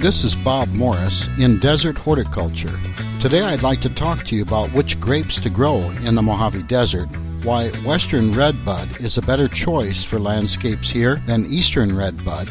This 0.00 0.22
is 0.22 0.36
Bob 0.36 0.68
Morris 0.68 1.26
in 1.40 1.58
Desert 1.58 1.98
Horticulture. 1.98 2.80
Today 3.18 3.40
I'd 3.40 3.64
like 3.64 3.80
to 3.80 3.88
talk 3.88 4.22
to 4.24 4.36
you 4.36 4.42
about 4.42 4.72
which 4.72 5.00
grapes 5.00 5.40
to 5.40 5.50
grow 5.50 5.90
in 5.90 6.14
the 6.14 6.22
Mojave 6.22 6.62
Desert, 6.62 7.08
why 7.42 7.70
Western 7.84 8.32
Redbud 8.32 9.00
is 9.00 9.18
a 9.18 9.22
better 9.22 9.48
choice 9.48 10.04
for 10.04 10.20
landscapes 10.20 10.88
here 10.88 11.16
than 11.26 11.46
Eastern 11.46 11.96
Redbud. 11.96 12.48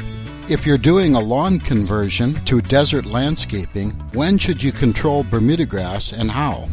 If 0.52 0.68
you're 0.68 0.78
doing 0.78 1.16
a 1.16 1.22
lawn 1.22 1.60
conversion 1.60 2.44
to 2.44 2.60
desert 2.60 3.06
landscaping, 3.06 3.92
when 4.12 4.38
should 4.38 4.62
you 4.62 4.74
control 4.74 5.24
Bermuda 5.24 5.66
grass 5.66 6.12
and 6.12 6.30
how? 6.30 6.68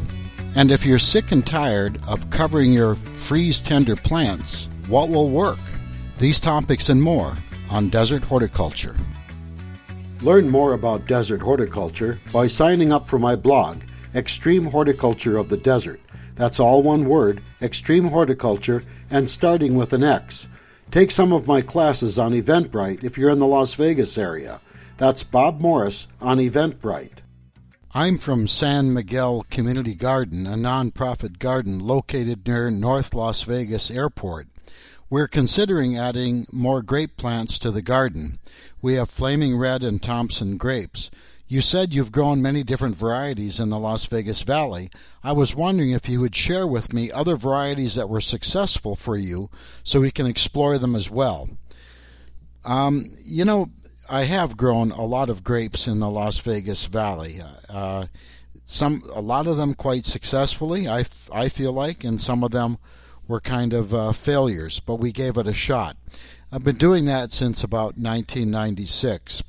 And 0.57 0.73
if 0.73 0.85
you're 0.85 0.99
sick 0.99 1.31
and 1.31 1.47
tired 1.47 2.01
of 2.09 2.31
covering 2.31 2.73
your 2.73 2.97
freeze 2.97 3.63
tender 3.63 3.95
plants, 3.95 4.69
what 4.89 5.09
will 5.09 5.31
work? 5.31 5.61
These 6.19 6.41
topics 6.41 6.89
and 6.89 7.01
more 7.01 7.39
on 7.71 7.91
Desert 7.91 8.25
Horticulture. 8.25 8.97
Learn 10.25 10.49
more 10.49 10.73
about 10.73 11.07
desert 11.07 11.43
horticulture 11.43 12.19
by 12.33 12.47
signing 12.47 12.91
up 12.91 13.07
for 13.07 13.19
my 13.19 13.37
blog, 13.37 13.83
Extreme 14.15 14.65
Horticulture 14.65 15.37
of 15.37 15.51
the 15.51 15.59
Desert. 15.59 16.01
That's 16.35 16.59
all 16.59 16.83
one 16.83 17.05
word, 17.05 17.43
Extreme 17.61 18.07
Horticulture, 18.07 18.85
and 19.11 19.29
starting 19.29 19.75
with 19.75 19.93
an 19.93 20.03
X. 20.03 20.49
Take 20.91 21.11
some 21.11 21.31
of 21.31 21.47
my 21.47 21.61
classes 21.61 22.19
on 22.19 22.33
Eventbrite 22.33 23.05
if 23.05 23.19
you're 23.19 23.29
in 23.29 23.39
the 23.39 23.47
Las 23.47 23.75
Vegas 23.75 24.17
area. 24.17 24.63
That's 24.97 25.23
Bob 25.23 25.61
Morris 25.61 26.07
on 26.23 26.39
Eventbrite. 26.39 27.19
I'm 27.93 28.17
from 28.17 28.47
San 28.47 28.95
Miguel 28.95 29.45
Community 29.51 29.95
Garden, 29.95 30.47
a 30.47 30.55
nonprofit 30.55 31.39
garden 31.39 31.81
located 31.81 32.49
near 32.49 32.71
North 32.71 33.13
Las 33.13 33.43
Vegas 33.43 33.91
Airport. 33.91 34.47
We're 35.11 35.29
considering 35.29 35.97
adding 35.97 36.47
more 36.51 36.83
grape 36.83 37.17
plants 37.17 37.59
to 37.61 37.71
the 37.71 37.83
garden. 37.83 38.39
We 38.81 38.95
have 38.95 39.11
Flaming 39.11 39.57
Red 39.57 39.83
and 39.83 40.03
Thompson 40.03 40.57
grapes. 40.57 41.11
You 41.47 41.61
said 41.61 41.93
you've 41.93 42.11
grown 42.11 42.41
many 42.41 42.63
different 42.63 42.97
varieties 42.97 43.61
in 43.61 43.69
the 43.69 43.79
Las 43.79 44.07
Vegas 44.07 44.43
Valley. 44.43 44.91
I 45.23 45.33
was 45.33 45.55
wondering 45.55 45.91
if 45.91 46.09
you 46.09 46.21
would 46.21 46.35
share 46.35 46.67
with 46.67 46.93
me 46.93 47.13
other 47.13 47.37
varieties 47.37 47.97
that 47.97 48.09
were 48.09 48.23
successful 48.23 48.97
for 48.97 49.17
you 49.17 49.51
so 49.83 50.01
we 50.01 50.11
can 50.11 50.27
explore 50.27 50.79
them 50.79 50.97
as 50.97 51.11
well. 51.11 51.51
Um, 52.65 53.05
you 53.25 53.45
know, 53.45 53.69
I 54.11 54.23
have 54.23 54.57
grown 54.57 54.91
a 54.91 55.05
lot 55.05 55.29
of 55.29 55.45
grapes 55.45 55.87
in 55.87 56.01
the 56.01 56.11
Las 56.11 56.39
Vegas 56.39 56.87
Valley. 56.87 57.43
Uh, 57.69 58.07
some, 58.65 59.03
a 59.15 59.21
lot 59.21 59.47
of 59.47 59.59
them 59.59 59.75
quite 59.75 60.07
successfully, 60.07 60.89
I, 60.89 61.05
I 61.33 61.51
feel 61.51 61.73
like, 61.73 62.05
and 62.05 62.19
some 62.19 62.43
of 62.43 62.53
them 62.53 62.79
were 63.27 63.41
kind 63.41 63.73
of 63.73 63.95
uh, 63.95 64.13
failures, 64.13 64.81
but 64.81 64.97
we 64.97 65.13
gave 65.13 65.37
it 65.37 65.47
a 65.47 65.53
shot. 65.53 65.97
I've 66.53 66.65
been 66.65 66.77
doing 66.77 67.07
that 67.07 67.33
since 67.33 67.65
about 67.65 67.97
1996. 67.97 69.43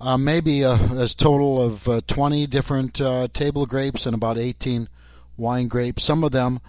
Uh, 0.00 0.18
maybe 0.18 0.62
a, 0.62 0.74
a, 0.74 1.06
total 1.06 1.62
of 1.62 1.88
uh, 1.88 2.00
20 2.06 2.46
different 2.46 3.00
uh, 3.00 3.28
table 3.32 3.64
grapes 3.64 4.06
and 4.06 4.14
about 4.14 4.36
18 4.36 4.88
wine 5.36 5.68
grapes. 5.68 6.02
Some 6.02 6.22
of 6.22 6.32
them 6.32 6.60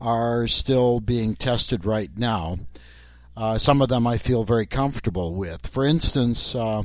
are 0.00 0.46
still 0.46 1.00
being 1.00 1.34
tested 1.34 1.84
right 1.84 2.10
now. 2.16 2.58
Uh, 3.36 3.58
some 3.58 3.82
of 3.82 3.88
them 3.88 4.06
I 4.06 4.16
feel 4.16 4.44
very 4.44 4.66
comfortable 4.66 5.34
with. 5.34 5.66
For 5.66 5.84
instance, 5.84 6.54
uh, 6.54 6.84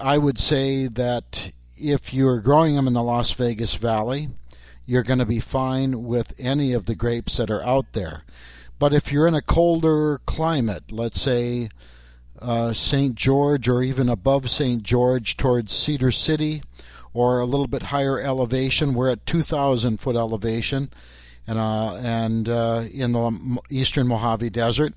I 0.00 0.18
would 0.18 0.38
say 0.38 0.86
that 0.86 1.50
if 1.76 2.14
you're 2.14 2.40
growing 2.40 2.76
them 2.76 2.86
in 2.86 2.92
the 2.92 3.02
Las 3.02 3.32
Vegas 3.32 3.74
Valley, 3.74 4.28
you're 4.84 5.02
going 5.02 5.18
to 5.18 5.26
be 5.26 5.40
fine 5.40 6.04
with 6.04 6.34
any 6.38 6.72
of 6.72 6.86
the 6.86 6.94
grapes 6.94 7.36
that 7.36 7.50
are 7.50 7.62
out 7.62 7.92
there. 7.92 8.24
But 8.78 8.92
if 8.92 9.12
you're 9.12 9.28
in 9.28 9.34
a 9.34 9.42
colder 9.42 10.18
climate, 10.26 10.90
let's 10.90 11.20
say 11.20 11.68
uh, 12.40 12.72
St. 12.72 13.14
George 13.14 13.68
or 13.68 13.82
even 13.82 14.08
above 14.08 14.50
St. 14.50 14.82
George 14.82 15.36
towards 15.36 15.72
Cedar 15.72 16.10
City 16.10 16.62
or 17.14 17.38
a 17.38 17.46
little 17.46 17.68
bit 17.68 17.84
higher 17.84 18.20
elevation, 18.20 18.94
we're 18.94 19.10
at 19.10 19.24
2,000 19.26 20.00
foot 20.00 20.16
elevation 20.16 20.90
and, 21.46 21.58
uh, 21.58 21.94
and 21.96 22.48
uh, 22.48 22.82
in 22.92 23.12
the 23.12 23.58
eastern 23.70 24.08
Mojave 24.08 24.50
Desert. 24.50 24.94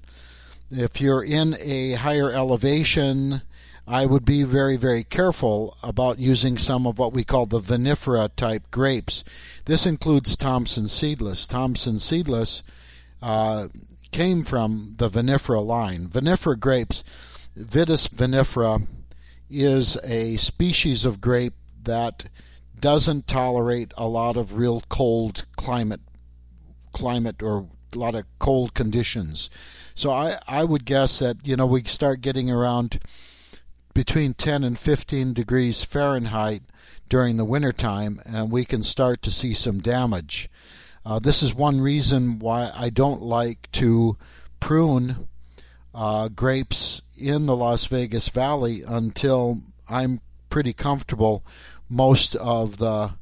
If 0.71 0.99
you're 0.99 1.23
in 1.23 1.55
a 1.63 1.93
higher 1.93 2.31
elevation, 2.31 3.41
I 3.87 4.05
would 4.05 4.25
be 4.25 4.43
very, 4.43 4.77
very 4.77 5.03
careful 5.03 5.77
about 5.83 6.17
using 6.17 6.57
some 6.57 6.87
of 6.87 6.97
what 6.97 7.13
we 7.13 7.23
call 7.23 7.45
the 7.45 7.59
vinifera 7.59 8.35
type 8.35 8.71
grapes. 8.71 9.23
This 9.65 9.85
includes 9.85 10.35
Thompson 10.35 10.87
seedless. 10.87 11.45
Thompson 11.45 11.99
seedless 11.99 12.63
uh, 13.21 13.67
came 14.11 14.43
from 14.43 14.95
the 14.97 15.09
vinifera 15.09 15.63
line. 15.63 16.07
Vinifera 16.07 16.59
grapes, 16.59 17.03
Vitis 17.55 18.09
vinifera, 18.09 18.87
is 19.49 19.97
a 20.03 20.37
species 20.37 21.05
of 21.05 21.21
grape 21.21 21.53
that 21.83 22.25
doesn't 22.79 23.27
tolerate 23.27 23.93
a 23.97 24.07
lot 24.07 24.35
of 24.35 24.57
real 24.57 24.81
cold 24.89 25.45
climate 25.55 26.01
climate 26.91 27.43
or 27.43 27.67
a 27.93 27.97
lot 27.97 28.15
of 28.15 28.23
cold 28.39 28.73
conditions. 28.73 29.49
So 29.93 30.11
I, 30.11 30.35
I 30.47 30.63
would 30.63 30.85
guess 30.85 31.19
that 31.19 31.37
you 31.45 31.55
know 31.55 31.65
we 31.65 31.83
start 31.83 32.21
getting 32.21 32.49
around 32.49 32.99
between 33.95 34.35
10 34.35 34.63
and 34.63 34.77
15 34.77 35.33
degrees 35.33 35.83
Fahrenheit 35.83 36.61
during 37.09 37.37
the 37.37 37.45
wintertime, 37.45 38.21
and 38.25 38.51
we 38.51 38.63
can 38.65 38.83
start 38.83 39.23
to 39.23 39.31
see 39.31 39.55
some 39.55 39.79
damage. 39.79 40.47
Uh, 41.03 41.17
this 41.17 41.41
is 41.41 41.55
one 41.55 41.81
reason 41.81 42.37
why 42.37 42.69
I 42.77 42.91
don't 42.91 43.21
like 43.21 43.71
to 43.71 44.17
prune 44.59 45.27
uh, 45.95 46.27
grapes 46.27 47.01
in 47.19 47.45
the 47.45 47.55
Las 47.55 47.85
Vegas 47.85 48.27
Valley 48.29 48.81
until 48.87 49.61
I'm 49.89 50.19
pretty 50.49 50.73
comfortable 50.73 51.43
most 51.89 52.35
of 52.35 52.77
the 52.77 53.13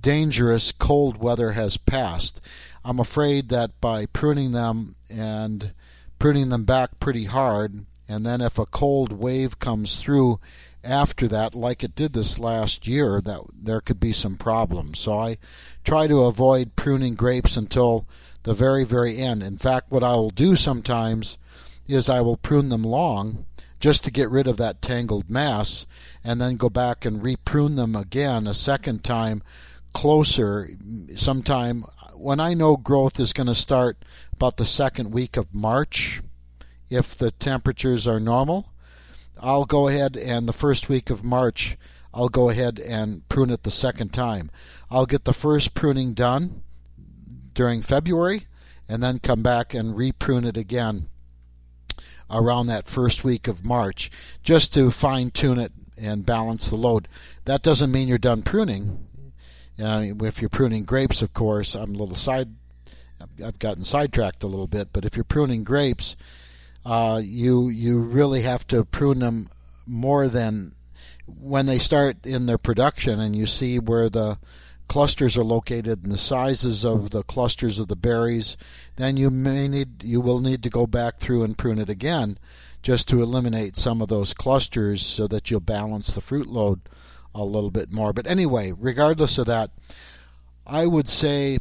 dangerous 0.00 0.72
cold 0.72 1.18
weather 1.18 1.52
has 1.52 1.76
passed. 1.76 2.40
I'm 2.84 3.00
afraid 3.00 3.48
that 3.48 3.80
by 3.80 4.06
pruning 4.06 4.52
them 4.52 4.94
and 5.10 5.74
pruning 6.18 6.48
them 6.48 6.64
back 6.64 7.00
pretty 7.00 7.24
hard, 7.24 7.84
and 8.08 8.24
then 8.24 8.40
if 8.40 8.58
a 8.58 8.66
cold 8.66 9.12
wave 9.12 9.58
comes 9.58 9.96
through 9.96 10.38
after 10.84 11.26
that, 11.28 11.54
like 11.54 11.82
it 11.82 11.94
did 11.94 12.12
this 12.12 12.38
last 12.38 12.86
year, 12.86 13.20
that 13.20 13.40
there 13.52 13.80
could 13.80 13.98
be 13.98 14.12
some 14.12 14.36
problems. 14.36 15.00
So 15.00 15.18
I 15.18 15.38
try 15.84 16.06
to 16.06 16.22
avoid 16.22 16.76
pruning 16.76 17.14
grapes 17.14 17.56
until 17.56 18.06
the 18.44 18.54
very, 18.54 18.84
very 18.84 19.18
end. 19.18 19.42
In 19.42 19.58
fact, 19.58 19.90
what 19.90 20.04
I 20.04 20.14
will 20.14 20.30
do 20.30 20.54
sometimes 20.54 21.38
is 21.88 22.08
I 22.08 22.20
will 22.20 22.36
prune 22.36 22.68
them 22.68 22.84
long 22.84 23.44
just 23.80 24.04
to 24.04 24.10
get 24.10 24.30
rid 24.30 24.46
of 24.46 24.56
that 24.56 24.80
tangled 24.80 25.28
mass 25.28 25.86
and 26.24 26.40
then 26.40 26.56
go 26.56 26.70
back 26.70 27.04
and 27.04 27.22
reprune 27.22 27.76
them 27.76 27.94
again 27.94 28.46
a 28.46 28.54
second 28.54 29.04
time 29.04 29.42
closer 29.92 30.68
sometime 31.14 31.84
when 32.14 32.40
I 32.40 32.54
know 32.54 32.76
growth 32.76 33.20
is 33.20 33.32
going 33.32 33.46
to 33.46 33.54
start 33.54 33.98
about 34.32 34.56
the 34.56 34.64
second 34.64 35.12
week 35.12 35.36
of 35.36 35.54
March 35.54 36.22
if 36.88 37.14
the 37.14 37.30
temperatures 37.30 38.06
are 38.06 38.20
normal. 38.20 38.72
I'll 39.40 39.64
go 39.64 39.88
ahead 39.88 40.16
and 40.16 40.48
the 40.48 40.52
first 40.52 40.88
week 40.88 41.10
of 41.10 41.24
March, 41.24 41.76
I'll 42.14 42.28
go 42.28 42.48
ahead 42.48 42.78
and 42.78 43.28
prune 43.28 43.50
it 43.50 43.62
the 43.62 43.70
second 43.70 44.12
time. 44.12 44.50
I'll 44.90 45.06
get 45.06 45.24
the 45.24 45.34
first 45.34 45.74
pruning 45.74 46.14
done 46.14 46.62
during 47.52 47.82
February 47.82 48.46
and 48.88 49.02
then 49.02 49.18
come 49.18 49.42
back 49.42 49.74
and 49.74 49.96
reprune 49.96 50.46
it 50.46 50.56
again 50.56 51.08
around 52.30 52.66
that 52.66 52.86
first 52.86 53.24
week 53.24 53.46
of 53.46 53.64
March 53.64 54.10
just 54.42 54.72
to 54.74 54.90
fine 54.90 55.30
tune 55.30 55.58
it 55.58 55.72
and 56.00 56.26
balance 56.26 56.68
the 56.68 56.76
load. 56.76 57.08
That 57.44 57.62
doesn't 57.62 57.92
mean 57.92 58.08
you're 58.08 58.18
done 58.18 58.42
pruning. 58.42 59.06
Uh, 59.82 60.04
if 60.22 60.40
you're 60.40 60.48
pruning 60.48 60.84
grapes, 60.84 61.20
of 61.20 61.34
course, 61.34 61.74
I'm 61.74 61.94
a 61.94 61.98
little 61.98 62.16
side. 62.16 62.48
I've 63.44 63.58
gotten 63.58 63.84
sidetracked 63.84 64.42
a 64.42 64.46
little 64.46 64.66
bit, 64.66 64.88
but 64.92 65.04
if 65.04 65.16
you're 65.16 65.24
pruning 65.24 65.64
grapes, 65.64 66.16
uh, 66.86 67.20
you 67.22 67.68
you 67.68 67.98
really 67.98 68.42
have 68.42 68.64
to 68.68 68.84
prune 68.84 69.18
them 69.18 69.48
more 69.88 70.28
than 70.28 70.72
when 71.26 71.66
they 71.66 71.78
start 71.78 72.24
in 72.24 72.46
their 72.46 72.58
production, 72.58 73.18
and 73.18 73.34
you 73.34 73.44
see 73.44 73.80
where 73.80 74.08
the 74.08 74.38
clusters 74.86 75.36
are 75.36 75.42
located 75.42 76.04
and 76.04 76.12
the 76.12 76.16
sizes 76.16 76.84
of 76.84 77.10
the 77.10 77.24
clusters 77.24 77.80
of 77.80 77.88
the 77.88 77.96
berries. 77.96 78.56
Then 78.94 79.16
you 79.16 79.30
may 79.30 79.66
need 79.66 80.04
you 80.04 80.20
will 80.20 80.38
need 80.38 80.62
to 80.62 80.70
go 80.70 80.86
back 80.86 81.18
through 81.18 81.42
and 81.42 81.58
prune 81.58 81.80
it 81.80 81.90
again, 81.90 82.38
just 82.82 83.08
to 83.08 83.20
eliminate 83.20 83.74
some 83.74 84.00
of 84.00 84.06
those 84.06 84.32
clusters, 84.32 85.04
so 85.04 85.26
that 85.26 85.50
you'll 85.50 85.58
balance 85.58 86.12
the 86.12 86.20
fruit 86.20 86.46
load 86.46 86.82
a 87.34 87.44
little 87.44 87.72
bit 87.72 87.92
more. 87.92 88.12
But 88.12 88.28
anyway, 88.28 88.72
regardless 88.78 89.38
of 89.38 89.46
that, 89.46 89.72
I 90.64 90.86
would 90.86 91.08
say 91.08 91.58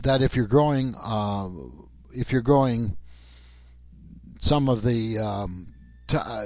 that 0.00 0.22
if 0.22 0.36
you're 0.36 0.46
growing, 0.46 0.94
uh, 1.02 1.48
if 2.12 2.30
you're 2.30 2.40
growing 2.40 2.96
some 4.42 4.68
of 4.68 4.82
the 4.82 5.18
um, 5.18 5.68
t- 6.08 6.16
uh, 6.18 6.44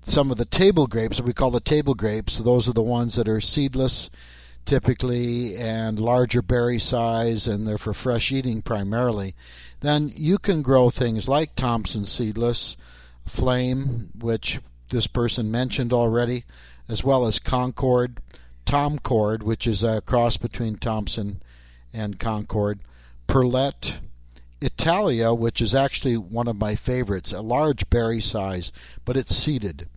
some 0.00 0.30
of 0.30 0.38
the 0.38 0.46
table 0.46 0.86
grapes, 0.86 1.20
we 1.20 1.34
call 1.34 1.50
the 1.50 1.60
table 1.60 1.94
grapes. 1.94 2.38
Those 2.38 2.66
are 2.68 2.72
the 2.72 2.82
ones 2.82 3.16
that 3.16 3.28
are 3.28 3.42
seedless, 3.42 4.08
typically, 4.64 5.54
and 5.54 6.00
larger 6.00 6.40
berry 6.40 6.78
size, 6.78 7.46
and 7.46 7.68
they're 7.68 7.76
for 7.76 7.92
fresh 7.92 8.32
eating 8.32 8.62
primarily. 8.62 9.34
Then 9.80 10.10
you 10.16 10.38
can 10.38 10.62
grow 10.62 10.88
things 10.88 11.28
like 11.28 11.54
Thompson 11.54 12.06
seedless, 12.06 12.78
Flame, 13.26 14.08
which 14.18 14.60
this 14.88 15.06
person 15.06 15.50
mentioned 15.50 15.92
already, 15.92 16.44
as 16.88 17.04
well 17.04 17.26
as 17.26 17.38
Concord, 17.38 18.20
Tomcord, 18.64 19.42
which 19.42 19.66
is 19.66 19.84
a 19.84 20.00
cross 20.00 20.38
between 20.38 20.76
Thompson 20.76 21.42
and 21.92 22.18
Concord, 22.18 22.80
Perlette, 23.26 24.00
Italia, 24.60 25.32
which 25.32 25.60
is 25.60 25.74
actually 25.74 26.16
one 26.16 26.48
of 26.48 26.56
my 26.56 26.74
favorites, 26.74 27.32
a 27.32 27.40
large 27.40 27.88
berry 27.90 28.20
size, 28.20 28.72
but 29.04 29.16
it's 29.16 29.34
seeded, 29.34 29.88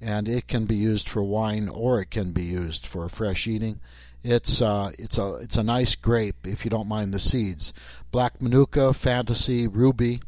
and 0.00 0.28
it 0.28 0.48
can 0.48 0.64
be 0.64 0.74
used 0.74 1.08
for 1.08 1.22
wine 1.22 1.68
or 1.68 2.00
it 2.00 2.10
can 2.10 2.32
be 2.32 2.42
used 2.42 2.86
for 2.86 3.08
fresh 3.08 3.46
eating. 3.46 3.80
It's 4.22 4.60
uh, 4.60 4.90
it's 4.98 5.16
a 5.16 5.36
it's 5.36 5.56
a 5.56 5.62
nice 5.62 5.94
grape 5.96 6.46
if 6.46 6.64
you 6.64 6.70
don't 6.70 6.88
mind 6.88 7.14
the 7.14 7.18
seeds. 7.18 7.72
Black 8.10 8.38
Monukka, 8.38 8.94
Fantasy, 8.94 9.66
Ruby. 9.66 10.20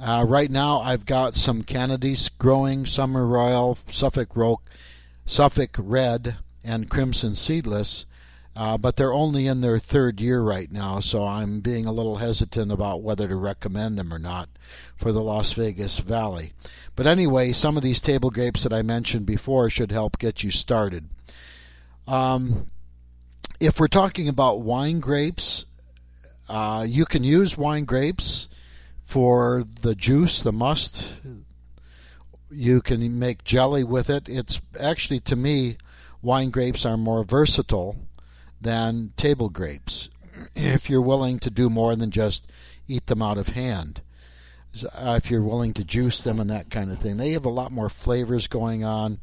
Uh, 0.00 0.24
right 0.26 0.50
now, 0.50 0.80
I've 0.80 1.06
got 1.06 1.36
some 1.36 1.62
Canadice 1.62 2.36
growing, 2.36 2.84
Summer 2.86 3.24
Royal, 3.24 3.78
Suffolk 3.88 4.34
Roke, 4.34 4.64
Suffolk 5.24 5.76
Red, 5.78 6.38
and 6.64 6.90
Crimson 6.90 7.36
Seedless. 7.36 8.06
Uh, 8.54 8.76
but 8.76 8.96
they're 8.96 9.14
only 9.14 9.46
in 9.46 9.62
their 9.62 9.78
third 9.78 10.20
year 10.20 10.42
right 10.42 10.70
now, 10.70 11.00
so 11.00 11.24
I'm 11.24 11.60
being 11.60 11.86
a 11.86 11.92
little 11.92 12.16
hesitant 12.16 12.70
about 12.70 13.02
whether 13.02 13.26
to 13.26 13.36
recommend 13.36 13.98
them 13.98 14.12
or 14.12 14.18
not 14.18 14.50
for 14.94 15.10
the 15.10 15.22
Las 15.22 15.54
Vegas 15.54 15.98
Valley. 15.98 16.52
But 16.94 17.06
anyway, 17.06 17.52
some 17.52 17.78
of 17.78 17.82
these 17.82 18.02
table 18.02 18.30
grapes 18.30 18.62
that 18.62 18.72
I 18.72 18.82
mentioned 18.82 19.24
before 19.24 19.70
should 19.70 19.90
help 19.90 20.18
get 20.18 20.42
you 20.44 20.50
started. 20.50 21.08
Um, 22.06 22.70
if 23.58 23.80
we're 23.80 23.88
talking 23.88 24.28
about 24.28 24.60
wine 24.60 25.00
grapes, 25.00 25.64
uh, 26.50 26.84
you 26.86 27.06
can 27.06 27.24
use 27.24 27.56
wine 27.56 27.86
grapes 27.86 28.50
for 29.02 29.64
the 29.80 29.94
juice, 29.94 30.42
the 30.42 30.52
must. 30.52 31.22
You 32.50 32.82
can 32.82 33.18
make 33.18 33.44
jelly 33.44 33.82
with 33.82 34.10
it. 34.10 34.28
It's 34.28 34.60
actually, 34.78 35.20
to 35.20 35.36
me, 35.36 35.76
wine 36.20 36.50
grapes 36.50 36.84
are 36.84 36.98
more 36.98 37.24
versatile 37.24 37.96
than 38.62 39.12
table 39.16 39.48
grapes 39.48 40.10
if 40.54 40.88
you're 40.88 41.02
willing 41.02 41.38
to 41.40 41.50
do 41.50 41.68
more 41.68 41.96
than 41.96 42.10
just 42.10 42.50
eat 42.86 43.06
them 43.06 43.22
out 43.22 43.38
of 43.38 43.48
hand. 43.48 44.02
Uh, 44.96 45.20
if 45.22 45.30
you're 45.30 45.42
willing 45.42 45.74
to 45.74 45.84
juice 45.84 46.22
them 46.22 46.40
and 46.40 46.48
that 46.48 46.70
kind 46.70 46.90
of 46.90 46.98
thing, 46.98 47.16
they 47.16 47.32
have 47.32 47.44
a 47.44 47.50
lot 47.50 47.70
more 47.70 47.88
flavors 47.88 48.46
going 48.46 48.82
on. 48.84 49.18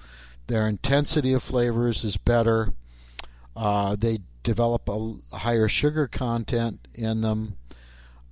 Their 0.47 0.67
intensity 0.67 1.33
of 1.33 1.43
flavors 1.43 2.03
is 2.03 2.17
better. 2.17 2.73
Uh, 3.55 3.95
they 3.95 4.19
develop 4.43 4.87
a 4.87 5.15
higher 5.35 5.67
sugar 5.67 6.07
content 6.07 6.87
in 6.93 7.21
them. 7.21 7.55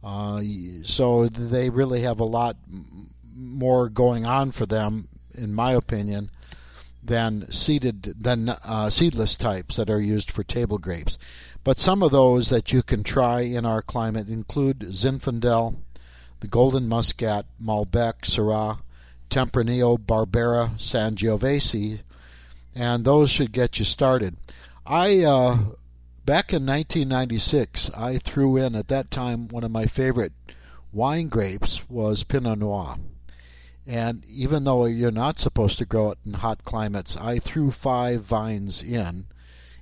Uh, 0.03 0.41
so 0.83 1.27
they 1.27 1.69
really 1.69 2.01
have 2.01 2.19
a 2.19 2.25
lot 2.25 2.55
more 3.35 3.89
going 3.89 4.25
on 4.25 4.51
for 4.51 4.65
them, 4.65 5.07
in 5.33 5.53
my 5.53 5.73
opinion, 5.73 6.29
than 7.03 7.49
seeded 7.51 8.03
than 8.03 8.49
uh, 8.49 8.89
seedless 8.89 9.37
types 9.37 9.75
that 9.77 9.89
are 9.89 10.01
used 10.01 10.31
for 10.31 10.43
table 10.43 10.77
grapes. 10.77 11.17
But 11.63 11.79
some 11.79 12.03
of 12.03 12.11
those 12.11 12.49
that 12.49 12.71
you 12.71 12.83
can 12.83 13.03
try 13.03 13.41
in 13.41 13.65
our 13.65 13.81
climate 13.81 14.29
include 14.29 14.79
Zinfandel, 14.79 15.75
the 16.39 16.47
Golden 16.47 16.87
Muscat, 16.87 17.45
Malbec, 17.61 18.21
Syrah, 18.21 18.79
Tempranillo, 19.29 19.97
Barbera, 19.97 20.71
Sangiovese, 20.77 22.01
and 22.75 23.05
those 23.05 23.29
should 23.29 23.51
get 23.51 23.79
you 23.79 23.85
started. 23.85 24.37
I 24.85 25.23
uh, 25.23 25.57
back 26.25 26.53
in 26.53 26.65
1996, 26.65 27.91
I 27.91 28.17
threw 28.17 28.57
in 28.57 28.75
at 28.75 28.87
that 28.89 29.11
time 29.11 29.47
one 29.47 29.63
of 29.63 29.71
my 29.71 29.85
favorite 29.85 30.33
wine 30.93 31.27
grapes 31.27 31.89
was 31.89 32.23
Pinot 32.23 32.59
Noir. 32.59 32.97
And 33.87 34.25
even 34.25 34.65
though 34.65 34.85
you're 34.85 35.11
not 35.11 35.39
supposed 35.39 35.77
to 35.79 35.85
grow 35.85 36.11
it 36.11 36.19
in 36.25 36.33
hot 36.33 36.63
climates, 36.63 37.15
I 37.15 37.39
threw 37.39 37.71
five 37.71 38.21
vines 38.21 38.83
in 38.83 39.27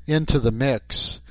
into 0.05 0.37
the 0.37 0.51
mix 0.51 1.21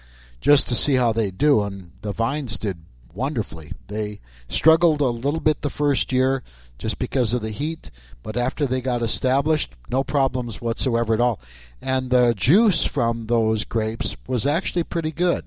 just 0.40 0.66
to 0.68 0.74
see 0.74 0.94
how 0.94 1.12
they 1.12 1.30
do, 1.30 1.62
and 1.62 1.92
the 2.02 2.12
vines 2.12 2.58
did 2.58 2.78
wonderfully. 3.14 3.70
They 3.86 4.20
struggled 4.48 5.00
a 5.00 5.06
little 5.06 5.40
bit 5.40 5.62
the 5.62 5.70
first 5.70 6.12
year 6.12 6.42
just 6.76 6.98
because 6.98 7.32
of 7.32 7.42
the 7.42 7.50
heat, 7.50 7.90
but 8.22 8.36
after 8.36 8.66
they 8.66 8.80
got 8.80 9.02
established, 9.02 9.74
no 9.88 10.02
problems 10.02 10.60
whatsoever 10.60 11.14
at 11.14 11.20
all. 11.20 11.40
And 11.80 12.10
the 12.10 12.34
juice 12.36 12.84
from 12.84 13.24
those 13.24 13.64
grapes 13.64 14.16
was 14.26 14.46
actually 14.46 14.84
pretty 14.84 15.12
good. 15.12 15.44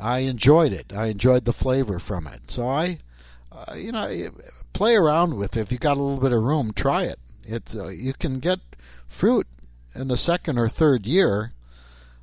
I 0.00 0.20
enjoyed 0.20 0.72
it. 0.72 0.92
I 0.94 1.06
enjoyed 1.06 1.44
the 1.44 1.52
flavor 1.52 1.98
from 1.98 2.28
it. 2.28 2.50
So 2.50 2.68
I, 2.68 2.98
uh, 3.50 3.74
you 3.76 3.90
know, 3.90 4.08
play 4.72 4.96
around 4.96 5.34
with 5.34 5.56
it. 5.56 5.60
If 5.60 5.72
you 5.72 5.78
got 5.78 5.96
a 5.96 6.02
little 6.02 6.20
bit 6.20 6.32
of 6.32 6.42
room, 6.42 6.72
try 6.72 7.04
it. 7.04 7.18
It 7.44 7.74
uh, 7.76 7.88
you 7.88 8.12
can 8.12 8.40
get 8.40 8.60
fruit 9.06 9.46
in 9.94 10.08
the 10.08 10.16
second 10.16 10.58
or 10.58 10.68
third 10.68 11.06
year 11.06 11.52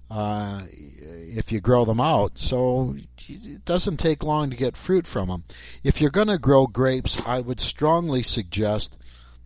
uh, 0.10 0.64
if 0.70 1.52
you 1.52 1.60
grow 1.60 1.86
them 1.86 2.00
out. 2.00 2.38
So 2.38 2.96
it 3.28 3.66
doesn't 3.66 3.98
take 3.98 4.24
long 4.24 4.50
to 4.50 4.58
get 4.58 4.78
fruit 4.78 5.08
from 5.08 5.30
them. 5.30 5.44
If 5.84 6.00
you're 6.00 6.12
going 6.12 6.28
to 6.28 6.38
grow 6.38 6.68
grapes, 6.68 7.22
I 7.26 7.42
would 7.42 7.60
strongly 7.60 8.22
suggest 8.24 8.98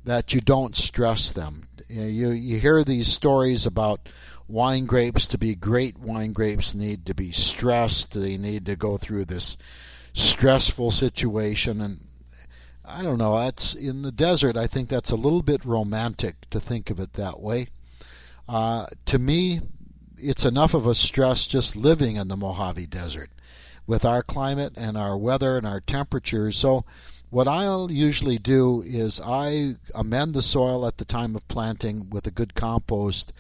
that 0.04 0.34
you 0.34 0.42
don't 0.42 0.76
stress 0.76 1.32
them. 1.32 1.68
You 1.88 2.30
you 2.30 2.58
hear 2.60 2.84
these 2.84 3.08
stories 3.08 3.66
about 3.66 4.10
wine 4.48 4.86
grapes 4.86 5.28
to 5.28 5.38
be 5.38 5.56
great 5.56 5.98
wine 5.98 6.34
grapes 6.34 6.76
need 6.76 7.06
to 7.06 7.16
be 7.16 7.32
stressed. 7.32 8.20
They 8.20 8.38
need 8.38 8.66
to 8.66 8.76
go 8.76 8.98
through 8.98 9.26
this 9.26 9.58
stressful 10.14 10.92
situation 10.92 11.82
and 11.82 12.09
I 12.90 13.04
don't 13.04 13.18
know. 13.18 13.38
That's 13.38 13.76
in 13.76 14.02
the 14.02 14.12
desert. 14.12 14.58
I 14.58 14.68
think 14.68 14.90
that's 14.90 15.12
a 15.12 15.16
little 15.16 15.42
bit 15.42 15.64
romantic 15.64 16.50
to 16.50 16.60
think 16.60 16.90
of 16.90 17.00
it 17.00 17.14
that 17.14 17.40
way. 17.40 17.68
Uh, 18.48 18.88
to 19.06 19.20
me, 19.20 19.62
it's 20.18 20.46
enough 20.46 20.74
of 20.74 20.88
a 20.88 20.96
stress 20.96 21.48
just 21.48 21.76
living 21.76 22.16
in 22.16 22.28
the 22.28 22.38
Mojave 22.38 22.88
Desert 22.88 23.30
with 23.86 24.06
our 24.06 24.24
climate 24.24 24.74
and 24.76 24.98
our 24.98 25.18
weather 25.18 25.58
and 25.58 25.68
our 25.68 25.80
temperatures. 25.80 26.58
So, 26.58 26.84
what 27.30 27.48
I'll 27.48 27.92
usually 27.92 28.40
do 28.40 28.82
is 28.84 29.22
I 29.24 29.76
amend 29.94 30.34
the 30.34 30.42
soil 30.42 30.88
at 30.88 30.98
the 30.98 31.06
time 31.06 31.36
of 31.36 31.48
planting 31.48 32.10
with 32.10 32.26
a 32.26 32.32
good 32.32 32.56
compost, 32.56 33.32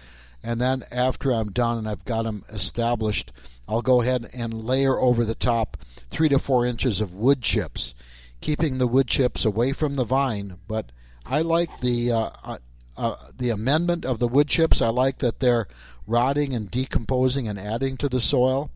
and 0.43 0.61
then 0.61 0.83
after 0.91 1.33
I'm 1.33 1.49
done 1.49 1.79
and 1.79 1.89
I've 1.89 2.05
got 2.05 2.23
them 2.23 2.43
established, 2.53 3.31
I'll 3.67 3.81
go 3.81 4.01
ahead 4.01 4.27
and 4.37 4.53
layer 4.53 4.99
over 4.99 5.25
the 5.25 5.33
top 5.33 5.75
three 6.11 6.29
to 6.29 6.37
four 6.37 6.67
inches 6.67 7.01
of 7.01 7.15
wood 7.15 7.41
chips 7.41 7.95
keeping 8.41 8.77
the 8.77 8.87
wood 8.87 9.07
chips 9.07 9.45
away 9.45 9.73
from 9.73 9.95
the 9.95 10.03
vine. 10.03 10.57
But 10.67 10.91
I 11.25 11.41
like 11.41 11.81
the 11.81 12.11
uh, 12.11 12.29
uh, 12.43 12.57
uh, 12.97 13.15
the 13.37 13.49
amendment 13.49 14.05
of 14.05 14.19
the 14.19 14.27
wood 14.27 14.47
chips. 14.47 14.81
I 14.81 14.89
like 14.89 15.19
that 15.19 15.39
they're 15.39 15.67
rotting 16.05 16.53
and 16.53 16.69
decomposing 16.69 17.47
and 17.47 17.59
adding 17.59 17.97
to 17.97 18.09
the 18.09 18.19
soil. 18.19 18.71